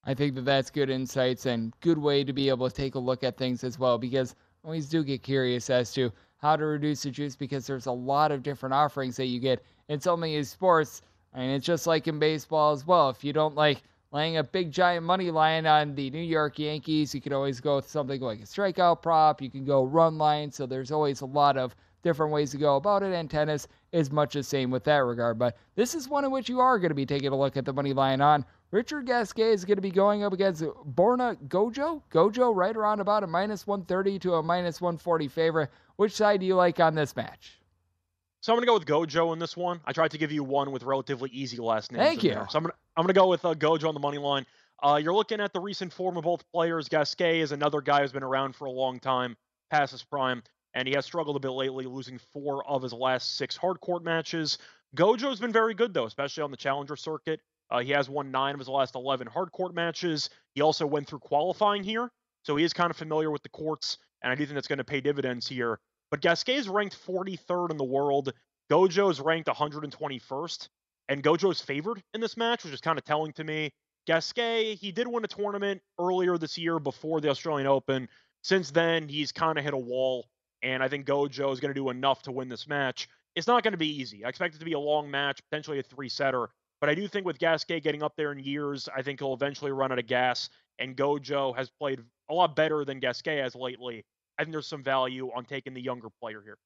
[0.03, 2.99] I think that that's good insights and good way to be able to take a
[2.99, 6.65] look at things as well because I always do get curious as to how to
[6.65, 10.17] reduce the juice because there's a lot of different offerings that you get in so
[10.17, 11.03] many sports.
[11.35, 13.11] And it's just like in baseball as well.
[13.11, 17.15] If you don't like laying a big giant money line on the New York Yankees,
[17.15, 19.41] you can always go with something like a strikeout prop.
[19.41, 20.53] You can go run line.
[20.53, 23.13] So there's always a lot of different ways to go about it.
[23.13, 25.39] And tennis is much the same with that regard.
[25.39, 27.65] But this is one in which you are going to be taking a look at
[27.65, 28.45] the money line on.
[28.71, 32.03] Richard Gasquet is going to be going up against Borna Gojo.
[32.11, 35.71] Gojo right around about a minus 130 to a minus 140 favorite.
[35.97, 37.62] Which side do you like on this match?
[38.43, 39.81] So I'm going to go with Gojo in this one.
[39.85, 42.03] I tried to give you one with relatively easy last names.
[42.03, 42.35] Thank you.
[42.35, 42.47] There.
[42.51, 44.47] So I'm to, I'm to go with uh, Gojo on the money line.
[44.83, 46.89] Uh, you're looking at the recent form of both players.
[46.89, 49.37] Gasquet is another guy who's been around for a long time,
[49.71, 50.43] past his prime,
[50.75, 54.03] and he has struggled a bit lately, losing four of his last six hard court
[54.03, 54.59] matches.
[54.97, 57.41] Gojo's been very good, though, especially on the challenger circuit.
[57.71, 60.31] Uh, he has won nine of his last 11 hard court matches.
[60.57, 62.11] He also went through qualifying here,
[62.43, 64.79] so he is kind of familiar with the courts, and I do think that's going
[64.79, 65.79] to pay dividends here.
[66.13, 68.35] But Gasquet is ranked 43rd in the world.
[68.71, 70.69] Gojo is ranked 121st,
[71.09, 73.73] and Gojo's favored in this match, which is kind of telling to me.
[74.07, 78.11] Gasquet, he did win a tournament earlier this year before the Australian Open.
[78.43, 80.29] Since then, he's kind of hit a wall,
[80.63, 83.09] and I think Gojo is going to do enough to win this match.
[83.35, 84.23] It's not going to be easy.
[84.23, 86.51] I expect it to be a long match, potentially a three setter.
[86.83, 89.73] But I do think with Gasquet getting up there in years, I think he'll eventually
[89.73, 90.51] run out of gas.
[90.79, 94.05] And Gojo has played a lot better than Gasquet has lately.
[94.43, 96.59] I think there's some value on taking the younger player here.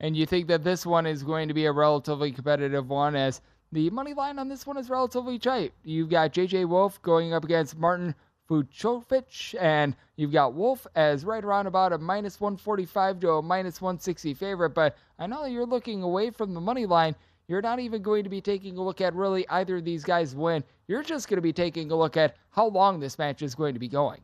[0.00, 3.42] And you think that this one is going to be a relatively competitive one as
[3.72, 5.74] the money line on this one is relatively tight.
[5.84, 8.14] You've got JJ Wolf going up against Martin
[8.48, 13.82] Fucsovics, and you've got Wolf as right around about a minus 145 to a minus
[13.82, 14.70] 160 favorite.
[14.70, 17.14] But I know you're looking away from the money line
[17.50, 20.36] you're not even going to be taking a look at really either of these guys
[20.36, 20.62] win.
[20.86, 23.74] You're just going to be taking a look at how long this match is going
[23.74, 24.20] to be going.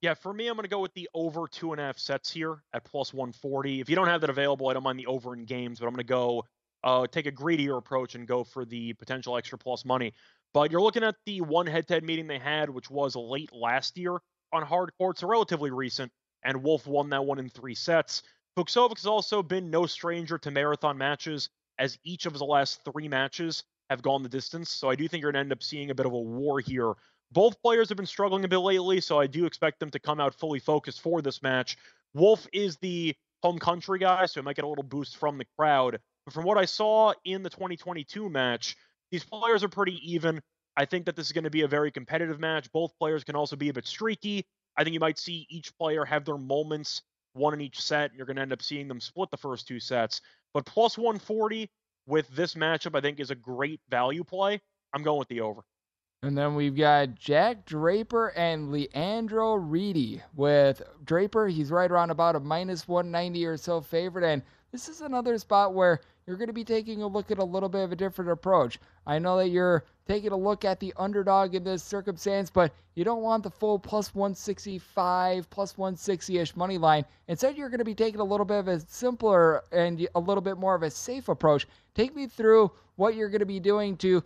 [0.00, 2.30] Yeah, for me, I'm going to go with the over two and a half sets
[2.30, 3.80] here at plus 140.
[3.80, 5.92] If you don't have that available, I don't mind the over in games, but I'm
[5.92, 6.44] going to go
[6.84, 10.12] uh, take a greedier approach and go for the potential extra plus money.
[10.54, 14.18] But you're looking at the one head-to-head meeting they had, which was late last year
[14.52, 16.12] on hard court, so relatively recent,
[16.44, 18.22] and Wolf won that one in three sets.
[18.56, 23.08] Fucsovics has also been no stranger to marathon matches as each of his last three
[23.08, 24.70] matches have gone the distance.
[24.70, 26.60] So I do think you're going to end up seeing a bit of a war
[26.60, 26.94] here.
[27.30, 30.20] Both players have been struggling a bit lately, so I do expect them to come
[30.20, 31.76] out fully focused for this match.
[32.14, 35.46] Wolf is the home country guy, so he might get a little boost from the
[35.58, 35.98] crowd.
[36.24, 38.76] But from what I saw in the 2022 match,
[39.10, 40.40] these players are pretty even.
[40.76, 42.70] I think that this is going to be a very competitive match.
[42.72, 44.46] Both players can also be a bit streaky.
[44.76, 47.02] I think you might see each player have their moments,
[47.32, 48.14] one in each set.
[48.14, 50.20] You're going to end up seeing them split the first two sets.
[50.54, 51.68] But plus 140
[52.06, 54.60] with this matchup, I think, is a great value play.
[54.94, 55.62] I'm going with the over.
[56.24, 60.20] And then we've got Jack Draper and Leandro Riedi.
[60.34, 64.24] With Draper, he's right around about a minus 190 or so favorite.
[64.24, 64.42] And
[64.72, 67.68] this is another spot where you're going to be taking a look at a little
[67.68, 68.80] bit of a different approach.
[69.06, 73.04] I know that you're taking a look at the underdog in this circumstance, but you
[73.04, 77.04] don't want the full plus 165, plus 160 ish money line.
[77.28, 80.42] Instead, you're going to be taking a little bit of a simpler and a little
[80.42, 81.68] bit more of a safe approach.
[81.94, 84.24] Take me through what you're going to be doing to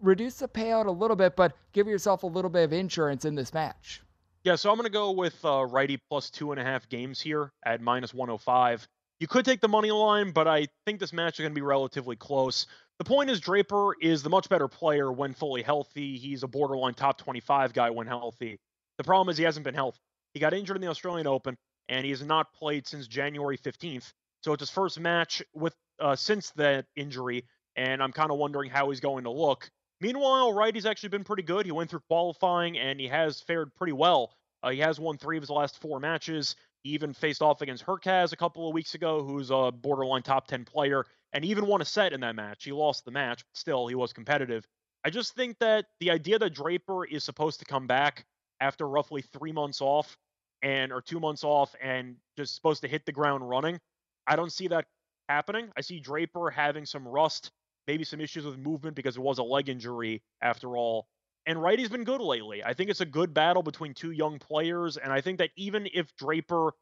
[0.00, 3.34] reduce the payout a little bit, but give yourself a little bit of insurance in
[3.34, 4.02] this match.
[4.44, 7.20] Yeah, so I'm going to go with uh, righty plus two and a half games
[7.20, 8.86] here at minus 105.
[9.20, 11.60] You could take the money line, but I think this match is going to be
[11.60, 12.66] relatively close.
[12.98, 16.16] The point is, Draper is the much better player when fully healthy.
[16.16, 18.58] He's a borderline top 25 guy when healthy.
[18.96, 19.98] The problem is he hasn't been healthy.
[20.34, 21.56] He got injured in the Australian Open,
[21.88, 24.12] and he has not played since January 15th.
[24.42, 27.44] So it's his first match with uh, since that injury,
[27.78, 29.70] and I'm kind of wondering how he's going to look.
[30.00, 31.64] Meanwhile, Righty's actually been pretty good.
[31.64, 34.32] He went through qualifying and he has fared pretty well.
[34.62, 36.56] Uh, he has won three of his last four matches.
[36.82, 40.48] He even faced off against Hurkacz a couple of weeks ago, who's a borderline top
[40.48, 42.64] 10 player, and even won a set in that match.
[42.64, 44.66] He lost the match, but still, he was competitive.
[45.04, 48.26] I just think that the idea that Draper is supposed to come back
[48.60, 50.16] after roughly three months off
[50.62, 53.78] and or two months off and just supposed to hit the ground running,
[54.26, 54.86] I don't see that
[55.28, 55.70] happening.
[55.76, 57.52] I see Draper having some rust
[57.88, 61.08] maybe some issues with movement because it was a leg injury after all.
[61.46, 62.62] And Righty's been good lately.
[62.62, 64.98] I think it's a good battle between two young players.
[64.98, 66.72] And I think that even if Draper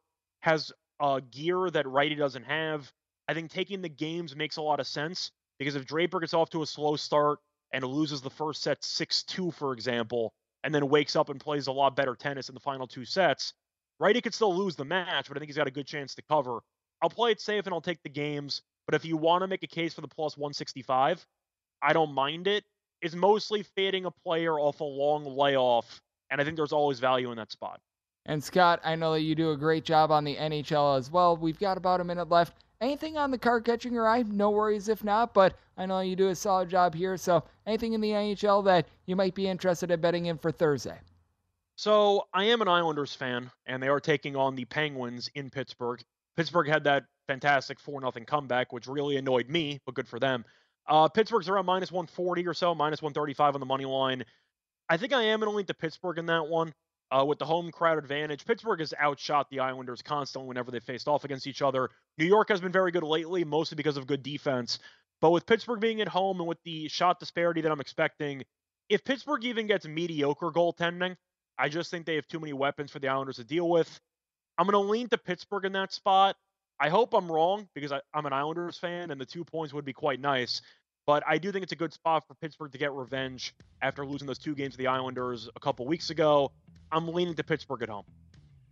[0.41, 2.91] has a gear that Righty doesn't have,
[3.29, 6.49] I think taking the games makes a lot of sense because if Draper gets off
[6.49, 7.39] to a slow start
[7.71, 10.33] and loses the first set 6 2, for example,
[10.63, 13.53] and then wakes up and plays a lot better tennis in the final two sets,
[13.99, 16.21] Righty could still lose the match, but I think he's got a good chance to
[16.23, 16.59] cover.
[17.01, 18.61] I'll play it safe and I'll take the games.
[18.87, 21.23] But if you want to make a case for the plus 165,
[21.81, 22.63] I don't mind it.
[23.01, 27.29] It's mostly fading a player off a long layoff, and I think there's always value
[27.29, 27.79] in that spot.
[28.25, 31.37] And Scott, I know that you do a great job on the NHL as well.
[31.37, 32.53] We've got about a minute left.
[32.81, 34.23] Anything on the card catching your eye?
[34.23, 37.17] No worries if not, but I know you do a solid job here.
[37.17, 40.97] So, anything in the NHL that you might be interested in betting in for Thursday?
[41.75, 46.03] So, I am an Islanders fan, and they are taking on the Penguins in Pittsburgh.
[46.35, 50.45] Pittsburgh had that fantastic 4 0 comeback, which really annoyed me, but good for them.
[50.87, 54.23] Uh, Pittsburgh's around minus 140 or so, minus 135 on the money line.
[54.89, 56.73] I think I am going to lean to Pittsburgh in that one
[57.11, 58.45] uh, with the home crowd advantage.
[58.45, 61.89] Pittsburgh has outshot the Islanders constantly whenever they faced off against each other.
[62.17, 64.79] New York has been very good lately, mostly because of good defense.
[65.19, 68.43] But with Pittsburgh being at home and with the shot disparity that I'm expecting,
[68.89, 71.17] if Pittsburgh even gets mediocre goaltending,
[71.57, 73.99] I just think they have too many weapons for the Islanders to deal with.
[74.57, 76.35] I'm going to lean to Pittsburgh in that spot.
[76.79, 79.85] I hope I'm wrong because I, am an Islanders fan and the two points would
[79.85, 80.61] be quite nice.
[81.05, 84.27] But I do think it's a good spot for Pittsburgh to get revenge after losing
[84.27, 86.51] those two games to the Islanders a couple weeks ago.
[86.91, 88.05] I'm leaning to Pittsburgh at home.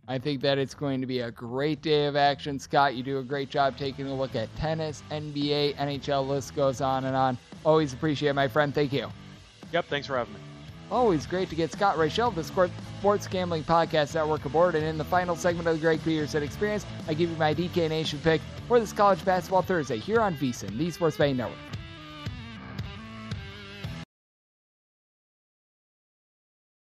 [0.08, 2.60] I think that it's going to be a great day of action.
[2.60, 6.80] Scott, you do a great job taking a look at tennis, NBA, NHL, list goes
[6.80, 7.36] on and on.
[7.64, 8.72] Always appreciate it, my friend.
[8.72, 9.10] Thank you.
[9.72, 10.40] Yep, thanks for having me.
[10.90, 14.76] Always great to get Scott Reichel, the Sports Gambling Podcast Network aboard.
[14.76, 17.88] And in the final segment of the Greg Peterson Experience, I give you my DK
[17.88, 21.58] Nation pick for this college basketball Thursday here on VSIN, the Sports Betting Network.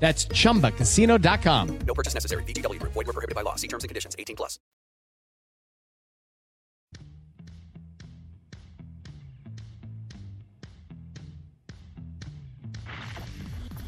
[0.00, 1.78] That's chumbacasino.com.
[1.80, 2.42] No purchase necessary.
[2.44, 2.92] VGW Group.
[2.92, 3.56] Void were prohibited by law.
[3.56, 4.16] See terms and conditions.
[4.18, 4.58] 18 plus.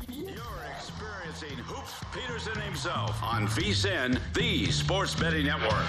[0.09, 0.37] You're
[0.77, 5.87] experiencing Hoops Peterson himself on VSIN, the Sports Betting Network.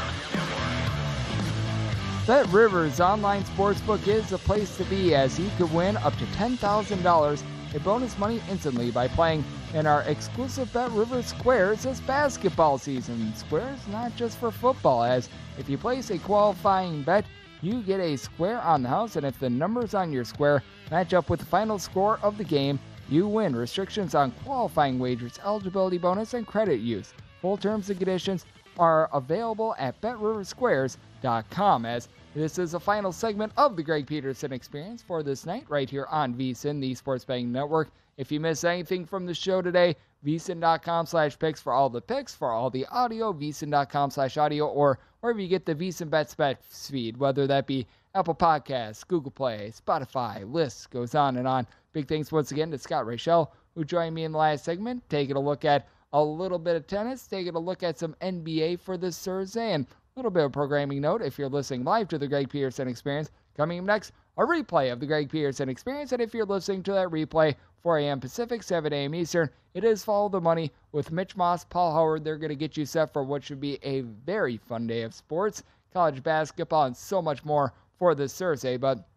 [2.27, 6.25] Bet Rivers Online Sportsbook is the place to be as you could win up to
[6.25, 7.43] $10,000
[7.73, 9.43] in bonus money instantly by playing
[9.73, 13.33] in our exclusive Bet Rivers Squares this basketball season.
[13.35, 17.25] Squares not just for football, as if you place a qualifying bet,
[17.61, 21.13] you get a square on the house, and if the numbers on your square match
[21.13, 23.55] up with the final score of the game, you win.
[23.55, 27.13] Restrictions on qualifying wagers, eligibility bonus, and credit use.
[27.41, 28.45] Full terms and conditions
[28.77, 31.85] are available at BetRiverSquares.com.
[31.85, 35.89] As this is the final segment of the Greg Peterson Experience for this night, right
[35.89, 37.89] here on VSIN, the Sports Betting Network.
[38.17, 39.95] If you miss anything from the show today,
[40.25, 44.99] vsin.com slash picks for all the picks, for all the audio, vsin.com slash audio, or
[45.21, 49.71] wherever you get the VSIN Bets Bet feed, whether that be Apple Podcasts, Google Play,
[49.73, 51.65] Spotify, lists, goes on and on.
[51.93, 55.35] Big thanks once again to Scott Reichel, who joined me in the last segment, taking
[55.35, 58.97] a look at a little bit of tennis, taking a look at some NBA for
[58.97, 62.27] this Thursday, and a little bit of programming note if you're listening live to the
[62.27, 63.31] Greg Peterson Experience.
[63.55, 66.93] Coming up next, a replay of the Greg Peterson Experience, and if you're listening to
[66.93, 68.19] that replay, 4 a.m.
[68.19, 69.15] Pacific, 7 a.m.
[69.15, 72.23] Eastern, it is Follow the Money with Mitch Moss, Paul Howard.
[72.23, 75.13] They're going to get you set for what should be a very fun day of
[75.13, 78.77] sports, college basketball, and so much more for this Thursday.
[78.77, 79.07] But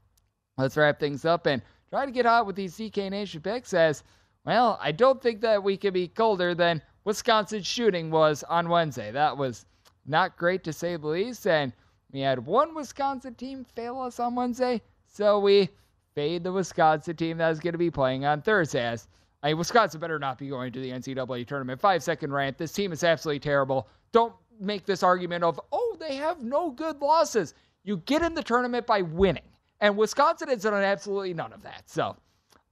[0.56, 4.02] let's wrap things up and try to get hot with these DK Nation picks as,
[4.44, 9.10] well, I don't think that we can be colder than Wisconsin's shooting was on Wednesday.
[9.10, 9.66] That was
[10.06, 11.46] not great to say the least.
[11.46, 11.72] And
[12.14, 15.68] we had one Wisconsin team fail us on Wednesday, so we
[16.14, 18.86] fade the Wisconsin team that is going to be playing on Thursday.
[18.86, 19.08] As
[19.42, 21.80] I mean, Wisconsin better not be going to the NCAA tournament.
[21.80, 22.56] Five second rant.
[22.56, 23.88] This team is absolutely terrible.
[24.12, 27.52] Don't make this argument of, oh, they have no good losses.
[27.82, 29.42] You get in the tournament by winning.
[29.80, 31.82] And Wisconsin has done absolutely none of that.
[31.90, 32.16] So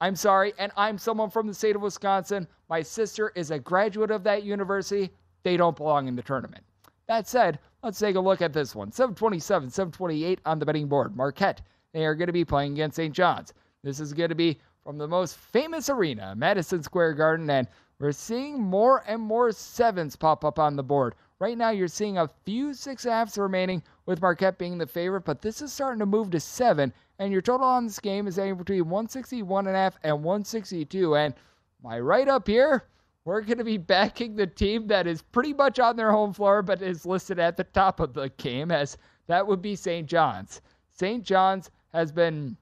[0.00, 0.52] I'm sorry.
[0.58, 2.46] And I'm someone from the state of Wisconsin.
[2.68, 5.10] My sister is a graduate of that university.
[5.42, 6.62] They don't belong in the tournament.
[7.08, 11.16] That said, let's take a look at this one 727, 728 on the betting board.
[11.16, 11.62] Marquette,
[11.92, 13.14] they are going to be playing against St.
[13.14, 13.52] John's.
[13.82, 17.68] This is going to be from the most famous arena, Madison Square Garden, and
[17.98, 21.14] we're seeing more and more sevens pop up on the board.
[21.38, 25.40] Right now, you're seeing a few six halfs remaining, with Marquette being the favorite, but
[25.40, 28.64] this is starting to move to seven, and your total on this game is anywhere
[28.64, 31.16] between 161 and a half and 162.
[31.16, 31.34] And
[31.82, 32.84] my right up here,
[33.24, 36.62] we're going to be backing the team that is pretty much on their home floor,
[36.62, 38.98] but is listed at the top of the game, as
[39.28, 40.08] that would be St.
[40.08, 40.60] John's.
[40.90, 41.22] St.
[41.22, 42.56] John's has been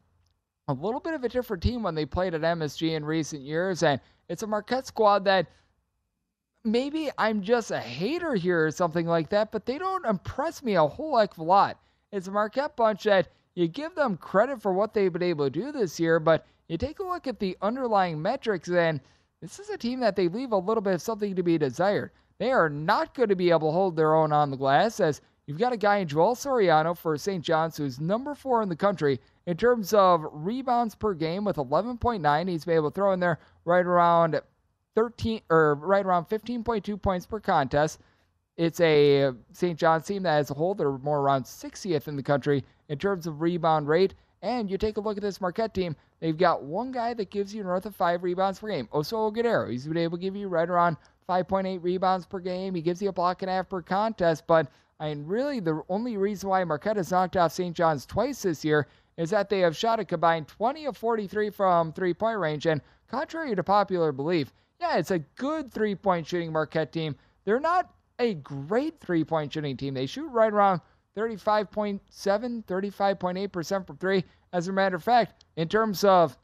[0.68, 3.82] a little bit of a different team when they played at MSG in recent years,
[3.82, 5.46] and it's a Marquette squad that
[6.64, 10.74] maybe I'm just a hater here or something like that, but they don't impress me
[10.74, 11.80] a whole heck of a lot.
[12.12, 15.50] It's a Marquette bunch that you give them credit for what they've been able to
[15.50, 19.00] do this year, but you take a look at the underlying metrics, and
[19.40, 22.10] this is a team that they leave a little bit of something to be desired.
[22.38, 25.20] They are not going to be able to hold their own on the glass as
[25.46, 27.44] you've got a guy in Joel Soriano for St.
[27.44, 32.48] John's who's number four in the country in terms of rebounds per game with 11.9.
[32.48, 34.40] He's been able to throw in there right around
[34.94, 38.00] 13 or right around 15.2 points per contest.
[38.56, 39.78] It's a St.
[39.78, 43.26] John's team that as a whole, they're more around 60th in the country in terms
[43.26, 44.14] of rebound rate.
[44.42, 47.54] And you take a look at this Marquette team, they've got one guy that gives
[47.54, 48.88] you north of five rebounds per game.
[48.92, 49.70] Oso Ighodaro.
[49.70, 50.96] He's been able to give you right around
[51.28, 52.74] 5.8 rebounds per game.
[52.74, 54.46] He gives you a block and a half per contest.
[54.46, 54.68] But
[54.98, 57.76] I mean, really, the only reason why Marquette has knocked off St.
[57.76, 58.86] John's twice this year
[59.16, 62.66] is that they have shot a combined 20 of 43 from three point range.
[62.66, 67.14] And contrary to popular belief, yeah, it's a good three point shooting Marquette team.
[67.44, 69.94] They're not a great three point shooting team.
[69.94, 70.80] They shoot right around
[71.16, 72.00] 35.7,
[72.64, 74.24] 35.8% from three.
[74.52, 76.36] As a matter of fact, in terms of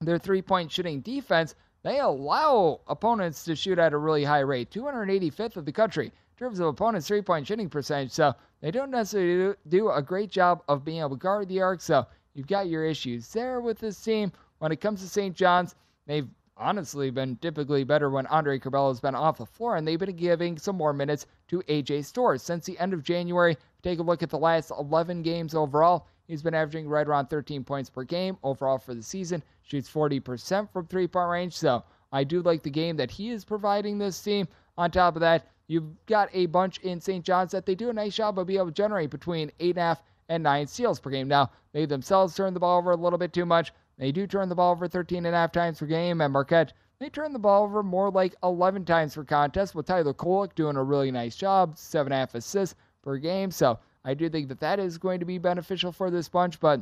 [0.00, 4.70] their three point shooting defense, they allow opponents to shoot at a really high rate,
[4.70, 8.12] 285th of the country in terms of opponents' three point shooting percentage.
[8.12, 11.80] So they don't necessarily do a great job of being able to guard the arc.
[11.80, 14.32] So you've got your issues there with this team.
[14.58, 15.34] When it comes to St.
[15.34, 15.74] John's,
[16.06, 16.28] they've
[16.58, 20.14] honestly been typically better when Andre Curbelo has been off the floor, and they've been
[20.14, 22.42] giving some more minutes to AJ Storrs.
[22.42, 26.06] Since the end of January, take a look at the last 11 games overall.
[26.26, 30.70] He's been averaging right around 13 points per game overall for the season, shoots 40%
[30.72, 31.56] from three point range.
[31.56, 34.46] So I do like the game that he is providing this team.
[34.78, 37.24] On top of that, you've got a bunch in St.
[37.24, 40.42] John's that they do a nice job of being able to generate between 8.5 and
[40.42, 41.28] 9 steals per game.
[41.28, 43.72] Now, they themselves turn the ball over a little bit too much.
[43.98, 46.20] They do turn the ball over 13 and a half times per game.
[46.20, 50.14] And Marquette, they turn the ball over more like 11 times per contest, with Tyler
[50.14, 53.50] Kolek doing a really nice job, seven and a half assists per game.
[53.50, 56.60] So I do think that that is going to be beneficial for this bunch.
[56.60, 56.80] But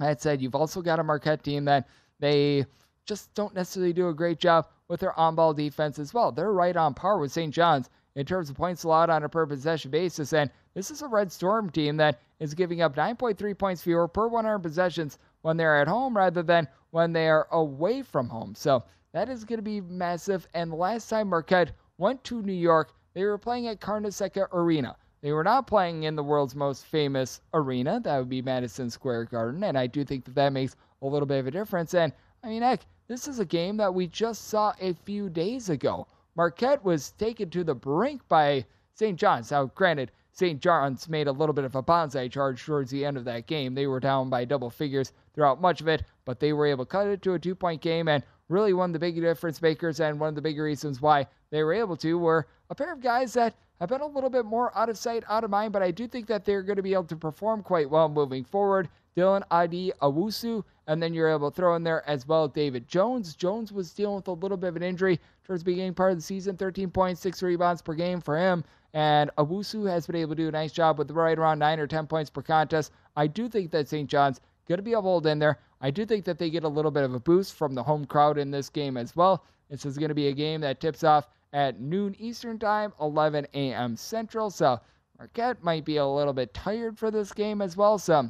[0.00, 1.88] that said, you've also got a Marquette team that
[2.20, 2.66] they
[3.06, 6.30] just don't necessarily do a great job with their on ball defense as well.
[6.30, 7.52] They're right on par with St.
[7.52, 10.32] John's in terms of points allowed on a per possession basis.
[10.32, 14.28] And this is a Red Storm team that is giving up 9.3 points fewer per
[14.28, 18.54] 100 possessions when they're at home rather than when they are away from home.
[18.54, 20.46] So that is going to be massive.
[20.54, 24.96] And last time Marquette went to New York, they were playing at Carnesecca Arena.
[25.20, 28.00] They were not playing in the world's most famous arena.
[28.00, 29.64] That would be Madison Square Garden.
[29.64, 31.94] And I do think that that makes a little bit of a difference.
[31.94, 32.12] And
[32.44, 36.06] I mean, heck, this is a game that we just saw a few days ago.
[36.36, 38.64] Marquette was taken to the brink by
[38.94, 39.18] St.
[39.18, 39.50] John's.
[39.50, 40.60] Now, granted, St.
[40.60, 43.74] John's made a little bit of a bonsai charge towards the end of that game.
[43.74, 46.90] They were down by double figures throughout much of it, but they were able to
[46.90, 48.06] cut it to a two point game.
[48.06, 51.26] And really, one of the big difference makers and one of the big reasons why
[51.50, 54.44] they were able to were a pair of guys that have been a little bit
[54.44, 56.82] more out of sight, out of mind, but I do think that they're going to
[56.82, 58.88] be able to perform quite well moving forward.
[59.16, 63.34] Dylan Addae-Wusu, and then you're able to throw in there as well David Jones.
[63.34, 66.18] Jones was dealing with a little bit of an injury towards the beginning part of
[66.18, 68.62] the season, 13.6 rebounds per game for him.
[68.94, 71.86] And Awusu has been able to do a nice job with right around 9 or
[71.86, 72.92] 10 points per contest.
[73.16, 74.08] I do think that St.
[74.08, 75.58] John's going to be able to hold in there.
[75.80, 78.04] I do think that they get a little bit of a boost from the home
[78.04, 79.44] crowd in this game as well.
[79.68, 83.46] This is going to be a game that tips off at noon Eastern Time, 11
[83.54, 83.96] a.m.
[83.96, 84.50] Central.
[84.50, 84.80] So
[85.18, 87.98] Marquette might be a little bit tired for this game as well.
[87.98, 88.28] So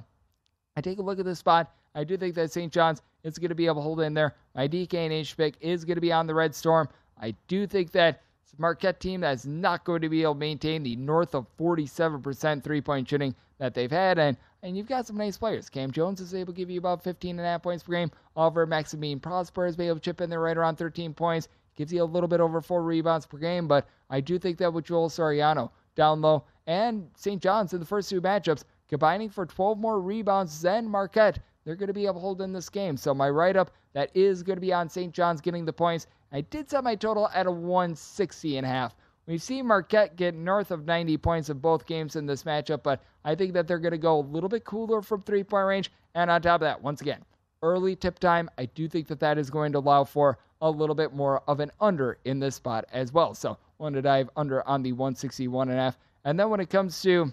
[0.77, 1.73] I take a look at this spot.
[1.95, 2.73] I do think that St.
[2.73, 4.35] John's is going to be able to hold in there.
[4.55, 6.89] My DK Nation pick is going to be on the Red Storm.
[7.21, 8.23] I do think that
[8.59, 12.81] Marquette team that's not going to be able to maintain the north of 47% three
[12.81, 14.19] point shooting that they've had.
[14.19, 15.69] And and you've got some nice players.
[15.69, 18.11] Cam Jones is able to give you about 15 and a half points per game.
[18.37, 21.49] Olivier-Maxence Prosper been able to chip in there right around 13 points.
[21.79, 23.68] Gives you a little bit over four rebounds per game.
[23.68, 27.41] But I do think that with Joel Soriano down low and St.
[27.41, 31.87] John's in the first two matchups, combining for 12 more rebounds than Marquette, they're going
[31.87, 32.97] to be able to hold in this game.
[32.97, 35.14] So my write up that is going to be on St.
[35.14, 36.09] John's getting the points.
[36.33, 38.97] I did set my total at a 160 and a half.
[39.29, 43.05] We've seen Marquette get north of 90 points in both games in this matchup, but
[43.24, 45.93] I think that they're going to go a little bit cooler from three point range.
[46.14, 47.22] And on top of that, once again,
[47.62, 50.95] early tip time, I do think that that is going to allow for a little
[50.95, 53.35] bit more of an under in this spot as well.
[53.35, 55.99] So, want to dive under on the 161 and a half.
[56.25, 57.33] And then when it comes to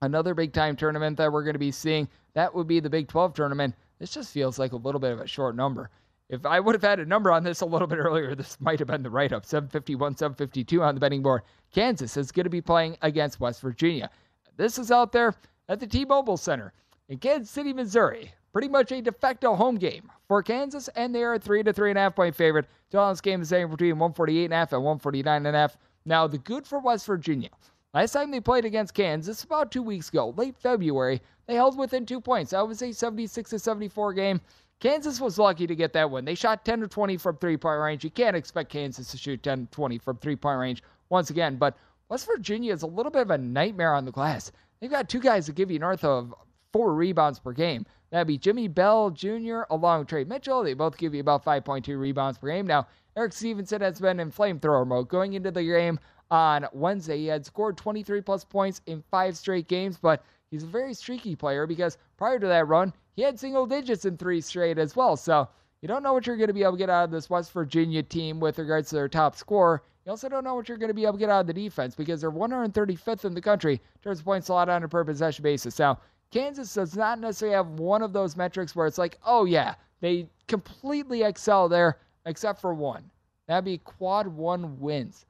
[0.00, 3.08] another big time tournament that we're going to be seeing, that would be the Big
[3.08, 3.74] 12 tournament.
[3.98, 5.90] This just feels like a little bit of a short number.
[6.28, 8.78] If I would have had a number on this a little bit earlier, this might
[8.78, 11.42] have been the write up 751, 752 on the betting board.
[11.72, 14.10] Kansas is going to be playing against West Virginia.
[14.56, 15.34] This is out there
[15.68, 16.72] at the T Mobile Center
[17.08, 18.32] in Kansas City, Missouri.
[18.52, 21.72] Pretty much a de facto home game for Kansas, and they are a three to
[21.72, 22.66] three and a half point favorite.
[22.90, 25.76] This game is saying between 148 and a half and 149 and a half.
[26.04, 27.50] Now, the good for West Virginia.
[27.94, 32.04] Last time they played against Kansas, about two weeks ago, late February, they held within
[32.04, 32.50] two points.
[32.50, 34.40] That was a 76 to 74 game.
[34.80, 36.24] Kansas was lucky to get that win.
[36.24, 38.04] They shot 10 to 20 from three point range.
[38.04, 41.56] You can't expect Kansas to shoot 10 to 20 from three point range once again,
[41.56, 41.76] but
[42.08, 44.52] West Virginia is a little bit of a nightmare on the glass.
[44.80, 46.34] They've got two guys that give you north of
[46.72, 47.86] four rebounds per game.
[48.10, 49.62] That'd be Jimmy Bell Jr.
[49.70, 50.62] along with Tre Mitchell.
[50.62, 52.66] They both give you about 5.2 rebounds per game.
[52.66, 52.86] Now,
[53.16, 55.98] Erik Stevenson has been in flamethrower mode going into the game
[56.30, 57.18] on Wednesday.
[57.18, 61.36] He had scored 23 plus points in five straight games, but he's a very streaky
[61.36, 65.16] player because prior to that run, he had single digits in three straight as well.
[65.16, 65.48] So
[65.82, 67.52] you don't know what you're going to be able to get out of this West
[67.52, 69.82] Virginia team with regards to their top scorer.
[70.04, 71.52] You also don't know what you're going to be able to get out of the
[71.52, 75.04] defense because they're 135th in the country in terms of points allowed on a per
[75.04, 75.78] possession basis.
[75.78, 75.98] Now,
[76.30, 80.28] Kansas does not necessarily have one of those metrics where it's like, oh, yeah, they
[80.46, 83.10] completely excel there except for one.
[83.46, 85.24] That'd be quad one wins,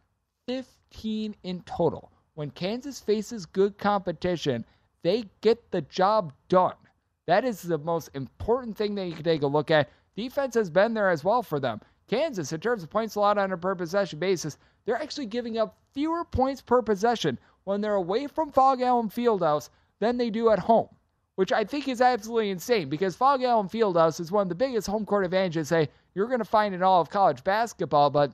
[0.49, 2.11] 15 in total.
[2.34, 4.64] When Kansas faces good competition,
[5.03, 6.74] they get the job done.
[7.26, 9.90] That is the most important thing that you can take a look at.
[10.16, 11.80] Defense has been there as well for them.
[12.09, 15.76] Kansas, in terms of points allowed on a per possession basis, they're actually giving up
[15.92, 19.68] fewer points per possession when they're away from Phog Allen Fieldhouse
[20.01, 20.88] than they do at home,
[21.36, 24.86] which I think is absolutely insane because Phog Allen Fieldhouse is one of the biggest
[24.86, 28.32] home court advantages say you're going to find in all of college basketball, but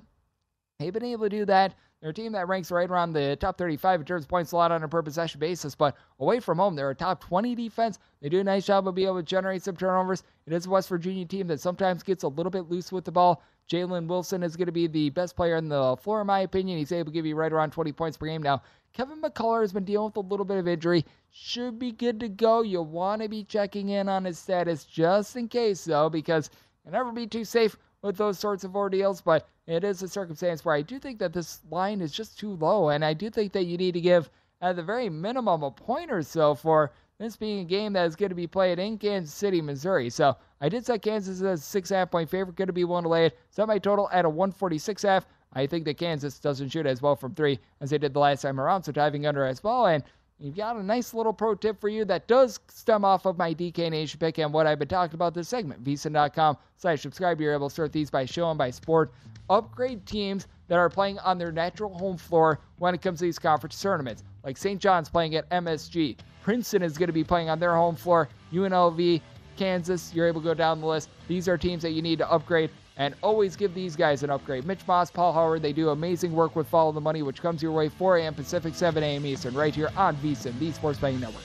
[0.79, 1.75] they've been able to do that.
[2.01, 4.73] They're a team that ranks right around the top 35 in terms of points allowed
[4.73, 7.99] on a per possession basis, but away from home, they're a top 20 defense.
[8.21, 10.23] They do a nice job of being able to generate some turnovers.
[10.47, 13.13] It is a West Virginia team that sometimes gets a little bit loose with the
[13.13, 13.43] ball.
[13.71, 16.77] Jalen Wilson is going to be the best player on the floor, in my opinion.
[16.77, 18.43] He's able to give you right around 20 points per game.
[18.43, 18.61] Now,
[18.95, 21.05] Kevin McCullar has been dealing with a little bit of injury.
[21.33, 22.63] Should be good to go.
[22.63, 26.49] You'll want to be checking in on his status just in case, though, because
[26.85, 29.21] you'll never be too safe with those sorts of ordeals.
[29.21, 32.55] But it is a circumstance where I do think that this line is just too
[32.55, 34.31] low, and I do think that you need to give,
[34.61, 38.15] at the very minimum, a point or so for this being a game that is
[38.15, 40.09] going to be played in Kansas City, Missouri.
[40.09, 42.55] So I did set Kansas as a six half point favorite.
[42.55, 43.39] Going to be one to lay it.
[43.51, 45.27] Set my total at a 146 half.
[45.55, 48.43] I think that Kansas doesn't shoot as well from three as they did the last
[48.43, 49.87] time around, so diving under as well.
[49.87, 50.03] And
[50.39, 53.55] you've got a nice little pro tip for you that does stem off of my
[53.55, 55.85] DK Nation pick and what I've been talking about this segment.
[55.85, 57.41] VSiN.com slash subscribe.
[57.41, 59.13] You're able to sort these by show and by sport.
[59.49, 63.39] Upgrade teams that are playing on their natural home floor when it comes to these
[63.39, 64.25] conference tournaments.
[64.43, 64.81] Like St.
[64.81, 66.17] John's playing at MSG.
[66.43, 68.29] Princeton is going to be playing on their home floor.
[68.53, 69.21] UNLV,
[69.57, 71.09] Kansas, you're able to go down the list.
[71.29, 74.65] These are teams that you need to upgrade and always give these guys an upgrade.
[74.65, 77.73] Mitch Moss, Paul Howard, they do amazing work with Follow the Money, which comes your
[77.73, 78.35] way 4 a.m.
[78.35, 79.27] Pacific, 7 a.m.
[79.27, 81.45] Eastern, right here on VSiN, the Sports Betting Network.